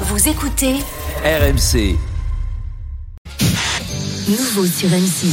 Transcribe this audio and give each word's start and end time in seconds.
Vous 0.00 0.28
écoutez 0.28 0.74
RMC. 1.24 1.96
Nouveau 4.28 4.66
sur 4.66 4.88
M6. 4.88 5.26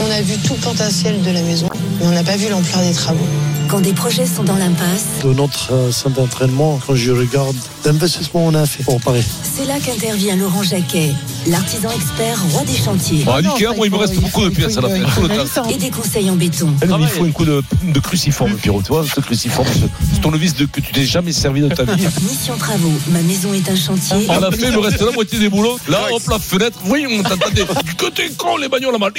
On 0.00 0.10
a 0.10 0.20
vu 0.22 0.36
tout 0.38 0.54
le 0.54 0.60
potentiel 0.60 1.20
de 1.22 1.30
la 1.30 1.42
maison, 1.42 1.68
mais 2.00 2.06
on 2.06 2.10
n'a 2.10 2.22
pas 2.22 2.36
vu 2.36 2.48
l'ampleur 2.48 2.80
des 2.82 2.92
travaux. 2.92 3.26
Quand 3.68 3.80
des 3.80 3.92
projets 3.92 4.24
sont 4.26 4.44
dans 4.44 4.56
l'impasse, 4.56 5.22
De 5.24 5.32
notre 5.34 5.72
euh, 5.72 5.92
centre 5.92 6.16
d'entraînement, 6.16 6.78
quand 6.86 6.94
je 6.94 7.10
regarde 7.12 7.56
l'investissement 7.84 8.44
qu'on 8.44 8.54
a 8.54 8.64
fait 8.66 8.82
pour 8.84 9.00
Paris. 9.00 9.24
c'est 9.42 9.66
là 9.66 9.74
qu'intervient 9.84 10.36
Laurent 10.36 10.62
Jacquet, 10.62 11.12
l'artisan 11.48 11.90
expert 11.90 12.36
roi 12.52 12.62
des 12.64 12.76
chantiers. 12.76 13.24
Bon, 13.24 13.36
nickel, 13.40 13.68
moi, 13.76 13.86
il 13.86 13.92
me 13.92 13.96
reste 13.96 14.14
beaucoup 14.20 14.42
de 14.44 14.50
pièces 14.50 14.76
à 14.76 14.80
la 14.82 14.88
fin. 14.88 15.68
Et 15.68 15.76
des 15.76 15.90
conseils 15.90 16.30
en 16.30 16.36
béton. 16.36 16.72
Eh, 16.82 16.86
mais 16.86 16.94
il 17.00 17.08
faut 17.08 17.24
un 17.24 17.30
coup 17.30 17.44
de, 17.44 17.62
de 17.84 18.00
cruciforme, 18.00 18.54
Pierrot. 18.54 18.82
Tu 18.82 18.88
vois, 18.88 19.04
ce 19.06 19.20
cruciforme, 19.20 19.68
ce- 20.14 20.20
tournevis 20.20 20.54
de, 20.54 20.66
que 20.66 20.80
tu 20.80 20.92
t'es 20.92 21.04
jamais 21.04 21.32
servi 21.32 21.60
de 21.62 21.68
ta 21.68 21.84
vie. 21.84 22.06
Mission 22.22 22.56
travaux, 22.56 22.92
ma 23.10 23.20
maison 23.22 23.52
est 23.54 23.68
un 23.70 23.76
chantier. 23.76 24.26
On 24.28 24.42
a 24.42 24.50
fait, 24.50 24.68
il 24.68 24.72
me 24.72 24.78
reste 24.78 25.00
la 25.00 25.12
moitié 25.12 25.38
des 25.38 25.48
boulots. 25.48 25.78
Là, 25.88 26.00
hop, 26.12 26.22
la 26.30 26.38
fenêtre, 26.38 26.78
oui, 26.86 27.06
on 27.10 27.22
t'entendait. 27.22 27.64
Que 27.98 28.06
t'es 28.10 28.30
con, 28.36 28.56
les 28.56 28.68
bagnoles 28.68 28.92
là-bas. 28.92 29.10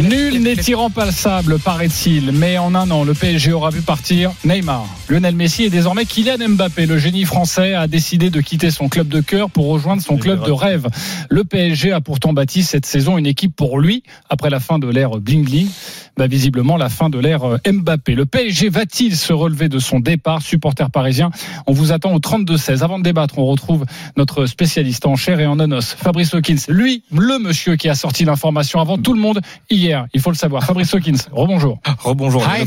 Ding, 0.00 0.08
ding, 0.08 0.18
ding, 0.18 0.30
ding, 0.30 0.30
ding, 0.30 0.30
ding. 0.30 0.30
Nul 0.32 0.42
n'est 0.42 0.62
irremplaçable, 0.68 1.58
paraît-il. 1.58 2.32
Mais 2.32 2.56
en 2.56 2.74
un 2.74 2.90
an, 2.90 3.04
le 3.04 3.12
PSG 3.12 3.52
aura 3.52 3.70
vu 3.70 3.82
partir 3.82 4.32
Neymar. 4.44 4.86
Lionel 5.08 5.34
Messi 5.34 5.64
et 5.64 5.70
désormais 5.70 6.06
Kylian 6.06 6.38
Mbappé. 6.48 6.86
Le 6.86 6.98
génie 6.98 7.24
français 7.24 7.74
a 7.74 7.86
décidé 7.86 8.30
de 8.30 8.40
quitter 8.40 8.70
son 8.70 8.88
club 8.88 9.08
de 9.08 9.20
cœur 9.20 9.50
pour 9.50 9.66
rejoindre 9.66 10.02
son 10.02 10.16
club 10.16 10.44
de 10.44 10.52
rêve. 10.52 10.86
Le 11.28 11.44
PSG 11.44 11.92
a 11.92 12.00
pourtant 12.00 12.32
bâti 12.32 12.62
cette 12.62 12.86
saison 12.86 13.18
une 13.18 13.26
équipe 13.26 13.54
pour 13.54 13.78
lui. 13.78 14.02
Après 14.30 14.48
la 14.48 14.60
fin 14.60 14.78
de 14.78 14.88
l'ère 14.88 15.18
bling, 15.18 15.68
bah, 16.16 16.26
visiblement 16.26 16.76
la 16.76 16.88
fin 16.88 17.08
de 17.08 17.18
l'ère 17.18 17.44
euh, 17.44 17.58
Mbappé. 17.70 18.14
Le 18.14 18.26
PSG 18.26 18.68
va-t-il 18.68 19.16
se 19.16 19.32
relever 19.32 19.68
de 19.68 19.78
son 19.78 20.00
départ 20.00 20.42
Supporter 20.42 20.90
parisien, 20.90 21.30
on 21.66 21.72
vous 21.72 21.92
attend 21.92 22.12
au 22.12 22.18
32-16. 22.18 22.82
Avant 22.82 22.98
de 22.98 23.04
débattre, 23.04 23.38
on 23.38 23.46
retrouve 23.46 23.84
notre 24.16 24.46
spécialiste 24.46 25.06
en 25.06 25.16
chair 25.16 25.40
et 25.40 25.46
en 25.46 25.58
onos, 25.60 25.94
Fabrice 25.96 26.34
Hawkins. 26.34 26.56
Lui, 26.68 27.04
le 27.12 27.38
monsieur 27.38 27.76
qui 27.76 27.88
a 27.88 27.94
sorti 27.94 28.24
l'information 28.24 28.80
avant 28.80 28.98
tout 28.98 29.14
le 29.14 29.20
monde 29.20 29.40
hier. 29.70 30.06
Il 30.12 30.20
faut 30.20 30.30
le 30.30 30.36
savoir. 30.36 30.64
Fabrice 30.64 30.92
Hawkins, 30.94 31.16
rebonjour. 31.32 31.78
Rebonjour. 31.98 32.44
Ah, 32.46 32.58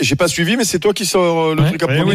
j'ai 0.00 0.16
pas 0.16 0.28
suivi, 0.28 0.56
mais 0.56 0.64
c'est 0.64 0.78
toi 0.78 0.92
qui 0.92 1.04
sors 1.04 1.40
euh, 1.50 1.54
le 1.54 1.64
Ouais. 1.64 1.70
Oui, 1.70 1.78
truc 1.78 1.82
après 1.82 2.02
oui. 2.02 2.14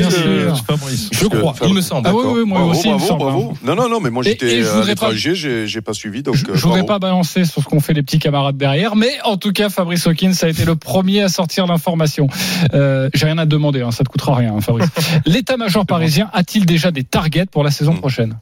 Je 1.11 1.25
crois, 1.27 1.55
il 1.65 1.73
me 1.73 1.81
semble. 1.81 2.07
Ah 2.07 2.13
oui, 2.13 2.23
oui, 2.25 2.43
moi 2.45 2.59
Bravo, 2.59 2.71
aussi, 2.71 2.87
il 2.87 2.93
me 2.93 2.97
bravo, 2.97 3.07
semble, 3.07 3.23
bravo. 3.23 3.53
hein. 3.53 3.57
Non, 3.63 3.75
non, 3.75 3.89
non, 3.89 3.99
mais 3.99 4.09
moi 4.09 4.23
j'étais 4.23 4.61
je 4.61 4.67
à 4.69 4.83
l'étranger, 4.85 5.33
j'ai 5.35 5.81
pas 5.81 5.93
suivi, 5.93 6.23
donc. 6.23 6.35
Je 6.35 6.45
euh, 6.45 6.53
ne 6.53 6.57
voudrais 6.57 6.83
bravo. 6.83 6.85
pas 6.87 6.99
balancer 6.99 7.45
sur 7.45 7.61
ce 7.63 7.67
qu'ont 7.67 7.79
fait 7.79 7.93
les 7.93 8.03
petits 8.03 8.19
camarades 8.19 8.57
derrière, 8.57 8.95
mais 8.95 9.09
en 9.23 9.37
tout 9.37 9.51
cas, 9.51 9.69
Fabrice 9.69 10.05
Hawkins 10.07 10.28
a 10.45 10.49
été 10.49 10.65
le 10.65 10.75
premier 10.75 11.21
à 11.21 11.29
sortir 11.29 11.67
l'information. 11.67 12.27
Euh, 12.73 13.09
J'ai 13.13 13.25
rien 13.25 13.37
à 13.37 13.45
te 13.45 13.49
demander, 13.49 13.81
hein, 13.81 13.91
ça 13.91 14.03
te 14.03 14.09
coûtera 14.09 14.35
rien, 14.35 14.53
hein, 14.55 14.61
Fabrice. 14.61 14.89
L'état-major 15.25 15.85
parisien 15.85 16.29
a-t-il 16.33 16.65
déjà 16.65 16.91
des 16.91 17.03
targets 17.03 17.45
pour 17.45 17.63
la 17.63 17.71
saison 17.71 17.95
prochaine? 17.95 18.37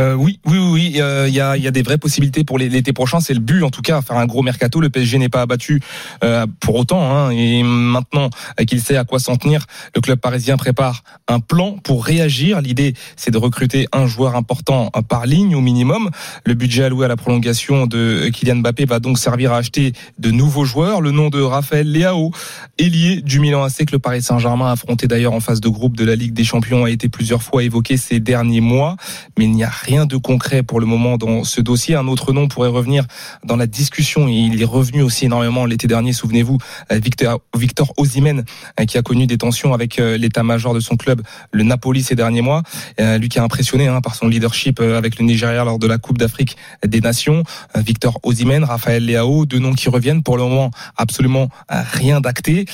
Euh, 0.00 0.14
oui, 0.14 0.38
oui, 0.46 0.58
oui, 0.58 0.70
oui. 0.72 0.92
euh, 1.00 1.26
Il 1.28 1.34
y, 1.34 1.40
a, 1.40 1.56
il 1.56 1.62
y 1.62 1.66
a 1.66 1.70
des 1.70 1.82
vraies 1.82 1.98
possibilités 1.98 2.44
pour 2.44 2.58
l'été 2.58 2.92
prochain. 2.92 3.20
C'est 3.20 3.34
le 3.34 3.40
but, 3.40 3.62
en 3.62 3.70
tout 3.70 3.82
cas, 3.82 4.00
faire 4.02 4.16
un 4.16 4.26
gros 4.26 4.42
mercato. 4.42 4.80
Le 4.80 4.90
PSG 4.90 5.18
n'est 5.18 5.28
pas 5.28 5.42
abattu 5.42 5.80
euh, 6.24 6.46
pour 6.60 6.76
autant. 6.76 7.02
Hein, 7.10 7.30
et 7.30 7.62
maintenant 7.62 8.30
qu'il 8.66 8.80
sait 8.80 8.96
à 8.96 9.04
quoi 9.04 9.18
s'en 9.18 9.36
tenir, 9.36 9.66
le 9.94 10.00
club 10.00 10.18
parisien 10.20 10.56
prépare 10.56 11.02
un 11.26 11.40
plan 11.40 11.72
pour 11.78 12.04
réagir. 12.04 12.60
L'idée, 12.60 12.94
c'est 13.16 13.30
de 13.30 13.38
recruter 13.38 13.88
un 13.92 14.06
joueur 14.06 14.36
important 14.36 14.90
par 15.08 15.26
ligne 15.26 15.54
au 15.54 15.60
minimum. 15.60 16.10
Le 16.44 16.54
budget 16.54 16.84
alloué 16.84 17.04
à 17.06 17.08
la 17.08 17.16
prolongation 17.16 17.86
de 17.86 18.28
Kylian 18.32 18.56
Mbappé 18.56 18.84
va 18.84 19.00
donc 19.00 19.18
servir 19.18 19.52
à 19.52 19.58
acheter 19.58 19.92
de 20.18 20.30
nouveaux 20.30 20.64
joueurs. 20.64 21.00
Le 21.00 21.10
nom 21.10 21.28
de 21.28 21.40
Raphaël 21.40 21.90
Leao, 21.90 22.30
ailier 22.78 23.20
du 23.20 23.40
Milan 23.40 23.64
AC 23.64 23.84
que 23.84 23.92
le 23.92 23.98
Paris 23.98 24.22
Saint-Germain 24.22 24.68
a 24.68 24.72
affronté 24.72 25.06
d'ailleurs 25.08 25.32
en 25.32 25.40
phase 25.40 25.60
de 25.60 25.68
groupe 25.68 25.96
de 25.96 26.04
la 26.04 26.14
Ligue 26.14 26.32
des 26.32 26.44
Champions 26.44 26.84
a 26.84 26.90
été 26.90 27.08
plusieurs 27.08 27.42
fois 27.42 27.62
évoqué 27.64 27.96
ces 27.96 28.20
derniers 28.20 28.60
mois, 28.60 28.96
mais 29.38 29.44
il 29.44 29.52
n'y 29.52 29.64
a 29.64 29.68
de 29.88 30.16
concret 30.18 30.62
pour 30.62 30.80
le 30.80 30.86
moment 30.86 31.16
dans 31.16 31.44
ce 31.44 31.62
dossier. 31.62 31.94
Un 31.94 32.08
autre 32.08 32.34
nom 32.34 32.46
pourrait 32.46 32.68
revenir 32.68 33.06
dans 33.42 33.56
la 33.56 33.66
discussion 33.66 34.28
il 34.28 34.60
est 34.60 34.66
revenu 34.66 35.00
aussi 35.00 35.24
énormément 35.24 35.64
l'été 35.64 35.86
dernier, 35.86 36.12
souvenez-vous, 36.12 36.58
euh, 36.92 36.98
Victor, 37.02 37.40
Victor 37.56 37.94
Osimhen 37.96 38.44
euh, 38.78 38.84
qui 38.84 38.98
a 38.98 39.02
connu 39.02 39.26
des 39.26 39.38
tensions 39.38 39.72
avec 39.72 39.98
euh, 39.98 40.18
l'état-major 40.18 40.74
de 40.74 40.80
son 40.80 40.96
club, 40.96 41.22
le 41.52 41.62
Napoli 41.62 42.02
ces 42.02 42.14
derniers 42.14 42.42
mois, 42.42 42.62
lui 42.98 43.28
qui 43.28 43.38
a 43.38 43.42
impressionné 43.42 43.86
hein, 43.86 44.00
par 44.02 44.14
son 44.14 44.28
leadership 44.28 44.80
avec 44.80 45.18
le 45.18 45.24
Nigeria 45.24 45.64
lors 45.64 45.78
de 45.78 45.86
la 45.86 45.98
Coupe 45.98 46.18
d'Afrique 46.18 46.56
des 46.86 47.00
Nations. 47.00 47.42
Victor 47.76 48.20
Osimhen, 48.22 48.64
Raphaël 48.64 49.04
Leao, 49.04 49.46
deux 49.46 49.58
noms 49.58 49.72
qui 49.72 49.88
reviennent 49.88 50.22
pour 50.22 50.36
le 50.36 50.42
moment 50.42 50.70
absolument 50.96 51.48
rien 51.68 52.20
d'acté. 52.20 52.66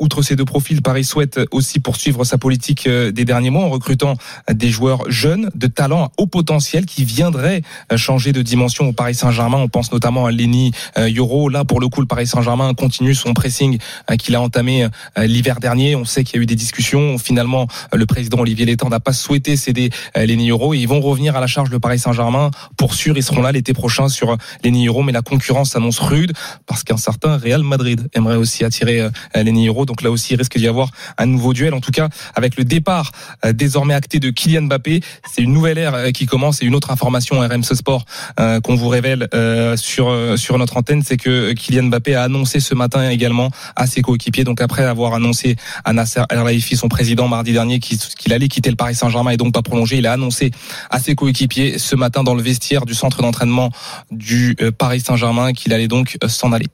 Outre 0.00 0.22
ces 0.22 0.36
deux 0.36 0.44
profils, 0.44 0.80
Paris 0.82 1.04
souhaite 1.04 1.40
aussi 1.50 1.80
poursuivre 1.80 2.24
sa 2.24 2.38
politique 2.38 2.88
des 2.88 3.24
derniers 3.24 3.50
mois 3.50 3.64
en 3.64 3.70
recrutant 3.70 4.16
des 4.50 4.70
joueurs 4.70 5.10
jeunes, 5.10 5.50
de 5.54 5.66
talent 5.66 6.04
à 6.04 6.12
haut 6.16 6.26
potentiel 6.26 6.61
qui 6.62 7.04
viendraient 7.04 7.62
euh, 7.92 7.96
changer 7.96 8.32
de 8.32 8.42
dimension 8.42 8.88
au 8.88 8.92
Paris 8.92 9.14
Saint-Germain. 9.14 9.58
On 9.58 9.68
pense 9.68 9.92
notamment 9.92 10.26
à 10.26 10.30
Lenny 10.30 10.72
Yoro. 10.96 11.48
Là, 11.48 11.64
pour 11.64 11.80
le 11.80 11.88
coup, 11.88 12.00
le 12.00 12.06
Paris 12.06 12.26
Saint-Germain 12.26 12.72
continue 12.74 13.14
son 13.14 13.34
pressing 13.34 13.78
euh, 14.10 14.16
qu'il 14.16 14.34
a 14.34 14.40
entamé 14.40 14.84
euh, 14.84 15.26
l'hiver 15.26 15.60
dernier. 15.60 15.96
On 15.96 16.04
sait 16.04 16.24
qu'il 16.24 16.36
y 16.36 16.38
a 16.38 16.42
eu 16.42 16.46
des 16.46 16.54
discussions. 16.54 17.18
Finalement, 17.18 17.66
le 17.92 18.06
président 18.06 18.38
Olivier 18.38 18.66
Létang 18.66 18.88
n'a 18.88 19.00
pas 19.00 19.12
souhaité 19.12 19.56
céder 19.56 19.90
Lenny 20.14 20.50
et 20.50 20.76
ils 20.76 20.88
vont 20.88 21.00
revenir 21.00 21.36
à 21.36 21.40
la 21.40 21.46
charge 21.46 21.70
le 21.70 21.80
Paris 21.80 21.98
Saint-Germain. 21.98 22.50
Pour 22.76 22.94
sûr, 22.94 23.16
ils 23.16 23.22
seront 23.22 23.42
là 23.42 23.52
l'été 23.52 23.72
prochain 23.72 24.08
sur 24.08 24.36
Lenny 24.64 24.84
Yoro, 24.84 25.02
mais 25.02 25.12
la 25.12 25.22
concurrence 25.22 25.70
s'annonce 25.70 25.98
rude 25.98 26.32
parce 26.66 26.84
qu'un 26.84 26.96
certain 26.96 27.36
Real 27.36 27.62
Madrid 27.62 28.08
aimerait 28.14 28.36
aussi 28.36 28.64
attirer 28.64 29.08
Lenny 29.34 29.66
Yoro. 29.66 29.84
Donc 29.84 30.02
là 30.02 30.10
aussi, 30.10 30.34
il 30.34 30.36
risque 30.36 30.58
d'y 30.58 30.68
avoir 30.68 30.90
un 31.18 31.26
nouveau 31.26 31.52
duel. 31.52 31.74
En 31.74 31.80
tout 31.80 31.92
cas, 31.92 32.08
avec 32.34 32.56
le 32.56 32.64
départ 32.64 33.12
désormais 33.52 33.94
acté 33.94 34.20
de 34.20 34.30
Kylian 34.30 34.62
Mbappé, 34.62 35.00
c'est 35.32 35.42
une 35.42 35.52
nouvelle 35.52 35.78
ère 35.78 36.12
qui 36.12 36.26
commence. 36.26 36.51
Et 36.60 36.66
une 36.66 36.74
autre 36.74 36.90
information 36.90 37.40
RMC 37.40 37.74
Sport 37.74 38.04
euh, 38.40 38.60
qu'on 38.60 38.74
vous 38.74 38.88
révèle 38.88 39.28
euh, 39.34 39.76
sur 39.76 40.10
euh, 40.10 40.36
sur 40.36 40.58
notre 40.58 40.76
antenne, 40.76 41.02
c'est 41.02 41.16
que 41.16 41.52
Kylian 41.52 41.84
Mbappé 41.84 42.14
a 42.14 42.24
annoncé 42.24 42.60
ce 42.60 42.74
matin 42.74 43.08
également 43.08 43.50
à 43.76 43.86
ses 43.86 44.02
coéquipiers, 44.02 44.44
donc 44.44 44.60
après 44.60 44.84
avoir 44.84 45.14
annoncé 45.14 45.56
à 45.84 45.92
Nasser 45.92 46.22
El 46.28 46.38
Khelaifi, 46.38 46.76
son 46.76 46.88
président 46.88 47.28
mardi 47.28 47.52
dernier, 47.52 47.78
qu'il 47.78 48.32
allait 48.32 48.48
quitter 48.48 48.70
le 48.70 48.76
Paris 48.76 48.94
Saint-Germain 48.94 49.30
et 49.30 49.36
donc 49.36 49.54
pas 49.54 49.62
prolonger, 49.62 49.98
il 49.98 50.06
a 50.06 50.12
annoncé 50.12 50.50
à 50.90 50.98
ses 50.98 51.14
coéquipiers 51.14 51.78
ce 51.78 51.96
matin 51.96 52.22
dans 52.22 52.34
le 52.34 52.42
vestiaire 52.42 52.84
du 52.84 52.94
centre 52.94 53.22
d'entraînement 53.22 53.70
du 54.10 54.56
Paris 54.76 55.00
Saint-Germain 55.00 55.52
qu'il 55.52 55.72
allait 55.72 55.88
donc 55.88 56.18
s'en 56.26 56.52
aller. 56.52 56.66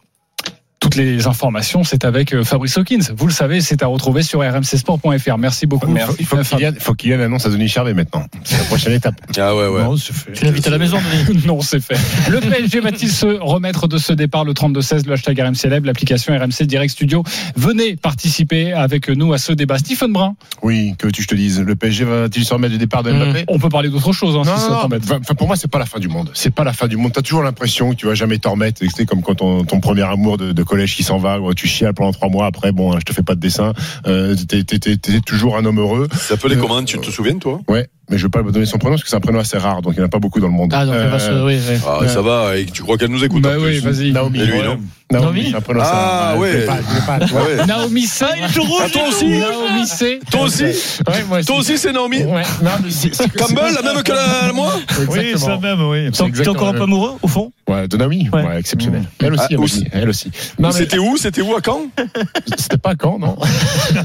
Toutes 0.81 0.95
les 0.95 1.27
informations, 1.27 1.83
c'est 1.83 2.05
avec 2.05 2.33
euh, 2.33 2.45
Fabrice 2.45 2.79
Hawkins. 2.79 3.01
Vous 3.17 3.27
le 3.27 3.33
savez, 3.33 3.61
c'est 3.61 3.83
à 3.83 3.87
retrouver 3.89 4.23
sur 4.23 4.41
rmcsport.fr. 4.41 5.37
Merci 5.37 5.67
beaucoup. 5.67 5.93
Il 5.93 6.01
faut, 6.01 6.15
il 6.21 6.25
faut 6.27 6.37
qu'il 6.45 6.61
y 6.61 6.65
ait- 6.65 6.71
il 6.75 6.81
faut 6.81 6.95
qu'il 6.95 7.09
y 7.11 7.13
ait 7.13 7.17
une 7.17 7.21
annonce 7.23 7.47
à 7.47 7.49
Denis 7.51 7.69
Charvet 7.69 7.95
maintenant. 7.95 8.25
C'est 8.45 8.59
la 8.59 8.65
prochaine 8.65 8.93
étape. 8.93 9.15
Ah 9.41 9.55
ouais 9.57 9.67
ouais. 9.69 9.83
Non, 9.83 9.97
fait. 9.97 10.33
Tu 10.33 10.45
l'invites 10.45 10.67
à 10.67 10.71
la 10.71 10.79
maison, 10.79 10.99
Non, 11.47 11.61
c'est 11.61 11.81
fait. 11.81 11.97
Le 12.31 12.41
PSG 12.41 12.81
va-t-il 12.81 13.11
se 13.11 13.27
remettre 13.27 13.87
de 13.89 13.99
ce 13.99 14.13
départ 14.13 14.45
le 14.45 14.53
32-16, 14.53 15.07
le 15.07 15.13
hashtag 15.15 15.41
RMC 15.41 15.69
Lab, 15.69 15.85
l'application 15.85 16.37
RMC 16.37 16.65
Direct 16.67 16.93
Studio 16.93 17.23
Venez 17.57 17.97
participer 17.97 18.73
avec 18.73 19.09
nous 19.09 19.33
à 19.33 19.39
ce 19.39 19.53
débat. 19.53 19.79
Stephen 19.79 20.13
Brun, 20.13 20.35
Oui, 20.63 20.95
que 20.99 21.09
tu 21.09 21.23
je 21.23 21.29
te 21.29 21.35
dise? 21.35 21.61
Le 21.61 21.75
PSG 21.77 22.05
va-t-il 22.05 22.45
se 22.45 22.53
remettre 22.55 22.73
du 22.73 22.79
départ 22.79 23.03
de 23.03 23.13
Mbappé? 23.13 23.45
On 23.49 23.59
peut 23.59 23.69
parler 23.69 23.89
d'autre 23.91 24.13
chose 24.13 24.35
hein, 24.37 24.43
Non, 24.45 24.57
si 24.57 24.63
ça 24.63 24.69
non, 24.69 24.75
non. 24.77 24.81
t'embête. 24.83 25.03
Enfin, 25.05 25.19
enfin, 25.21 25.35
pour 25.35 25.47
moi, 25.49 25.57
c'est 25.57 25.71
pas 25.71 25.79
la 25.79 25.87
fin 25.87 25.99
du 25.99 26.09
monde. 26.09 26.31
C'est 26.35 26.55
pas 26.55 26.65
la 26.65 26.73
fin 26.73 26.87
du 26.89 26.97
monde. 26.97 27.13
T'as 27.13 27.23
toujours 27.23 27.43
l'impression 27.43 27.91
que 27.91 27.97
tu 27.97 28.07
vas 28.07 28.15
jamais 28.15 28.39
t'en 28.39 28.53
remettre. 28.53 28.83
C'est 28.95 29.07
comme 29.07 29.23
quand 29.23 29.37
ton, 29.37 29.65
ton 29.65 29.81
premier 29.81 30.03
amour 30.03 30.37
de, 30.39 30.53
de 30.53 30.63
collège 30.69 30.95
qui 30.95 31.03
s'en 31.03 31.19
va, 31.19 31.41
ou 31.41 31.53
tu 31.55 31.67
chiales 31.67 31.95
pendant 31.95 32.13
trois 32.13 32.29
mois. 32.29 32.47
Après, 32.47 32.71
bon, 32.73 32.93
je 32.99 33.05
te 33.05 33.13
fais 33.13 33.23
pas 33.23 33.35
de 33.35 33.41
dessin. 33.41 33.73
Euh, 34.07 34.37
t'es, 34.49 34.63
t'es- 34.63 34.79
t'es- 34.79 34.97
t'es 34.97 35.21
toujours 35.21 35.57
un 35.57 35.65
homme 35.65 35.79
heureux. 35.81 36.07
Ça 36.13 36.19
s'appelait 36.37 36.57
Euh, 36.57 36.61
comment 36.61 36.83
Tu 36.85 36.99
te 36.99 37.11
souviens 37.11 37.37
toi? 37.39 37.61
Ouais, 37.69 37.89
mais 38.11 38.19
je 38.19 38.25
vais 38.25 38.31
pas 38.31 38.43
me 38.43 38.53
donner 38.53 38.67
son 38.67 38.79
prénom 38.79 38.95
parce 38.95 39.03
que 39.03 39.09
c'est 39.11 39.17
un 39.17 39.21
prénom 39.21 39.41
assez 39.41 39.59
rare, 39.59 39.83
donc 39.83 39.95
il 39.95 39.99
n'y 39.99 40.03
en 40.05 40.07
a 40.07 40.11
pas 40.11 40.19
beaucoup 40.21 40.41
dans 40.41 40.47
le 40.49 40.53
monde. 40.53 40.73
Ah, 40.75 40.87
donc 40.87 40.95
elle 40.97 41.09
va 41.09 41.19
se. 41.19 41.31
Oui, 41.45 41.59
oui. 41.69 41.77
Ah 41.87 42.07
ça 42.09 42.23
va. 42.23 42.57
Et 42.57 42.67
tu 42.67 42.83
crois 42.83 42.97
qu'elle 42.99 43.11
nous 43.11 43.25
écoute 43.25 43.43
Bah 43.43 43.55
en 43.59 43.63
oui, 43.63 43.81
plus. 43.81 43.91
vas-y. 43.91 44.13
Naomi. 44.13 44.41
Et 44.41 44.47
lui, 44.47 44.63
non 44.63 44.79
Naomi, 45.11 45.47
c'est 45.51 45.57
un 45.57 45.61
prénom 45.63 45.81
Ah, 45.83 46.35
ouais. 46.37 46.67
Pas- 46.67 46.77
pas-. 47.07 47.25
Ouais. 47.25 47.67
Naomi 47.67 48.03
C. 48.03 48.27
Ah, 48.43 48.49
toi 48.53 49.03
aussi 49.09 49.27
Naomi 49.29 49.87
C. 49.87 50.21
Toi 50.31 50.43
aussi 50.43 50.65
Ouais, 50.65 51.25
moi 51.29 51.43
Toi 51.43 51.57
aussi 51.57 51.79
c'est 51.79 51.93
Naomi 51.93 52.19
Ouais, 52.25 52.43
non, 52.63 52.71
mais 52.85 52.91
c'est- 52.91 53.15
c'est- 53.15 53.29
Campbell, 53.37 53.73
la 53.75 53.83
même 53.83 54.03
que 54.03 54.13
la, 54.13 54.53
moi 54.53 54.73
Exactement. 55.01 55.61
même, 55.61 55.83
oui. 55.89 56.11
C'est 56.13 56.27
exactement 56.27 56.73
le- 56.73 56.83
amoureux, 56.83 57.13
au 57.23 57.29
fond? 57.29 57.53
Ouais, 57.69 57.87
de 57.87 57.97
Naomi, 57.97 58.29
Ouais. 58.33 58.43
ouais, 58.45 58.59
exceptionnel. 58.59 59.05
Elle 59.21 59.35
aussi, 59.35 59.43
Ah, 59.43 59.47
elle 59.51 59.59
aussi. 59.61 59.79
aussi. 59.81 59.87
Elle 59.93 60.09
aussi. 60.09 60.31
Non, 60.59 60.69
mais 60.69 60.75
C'était 60.75 60.99
où? 60.99 61.17
C'était 61.17 61.43
où 61.43 61.55
à 61.55 61.61
Caen? 61.65 61.83
C'était 62.57 62.79
pas 62.79 62.95
quand, 62.95 63.19
non 63.19 63.37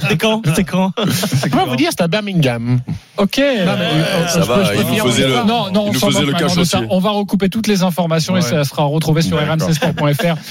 C'était 0.01 0.17
quand? 0.17 0.41
C'était 0.45 0.63
quand? 0.65 0.91
Je 0.97 1.41
peux 1.43 1.49
pas 1.49 1.65
vous 1.65 1.75
dire, 1.75 1.89
c'était 1.91 2.03
à 2.03 2.07
Birmingham. 2.07 2.79
Ok. 3.17 3.37
mais, 3.37 3.45
euh, 3.45 4.27
Ça 4.27 4.39
va, 4.41 4.63
je 4.65 4.71
peux 4.71 4.77
il 4.79 4.85
nous 4.87 4.93
dire- 4.93 5.05
faisait 5.05 5.27
le- 5.27 5.33
Non, 5.45 5.71
non, 5.71 5.85
il 5.85 5.89
on 5.89 5.93
nous 5.93 5.99
faisait 5.99 6.25
le 6.25 6.33
va 7.03 7.11
recouper 7.11 7.49
toutes 7.49 7.67
les 7.67 7.83
informations 7.83 8.35
et 8.37 8.41
ça 8.41 8.63
sera 8.63 8.83
retrouvé 8.83 9.21
sur. 9.21 9.37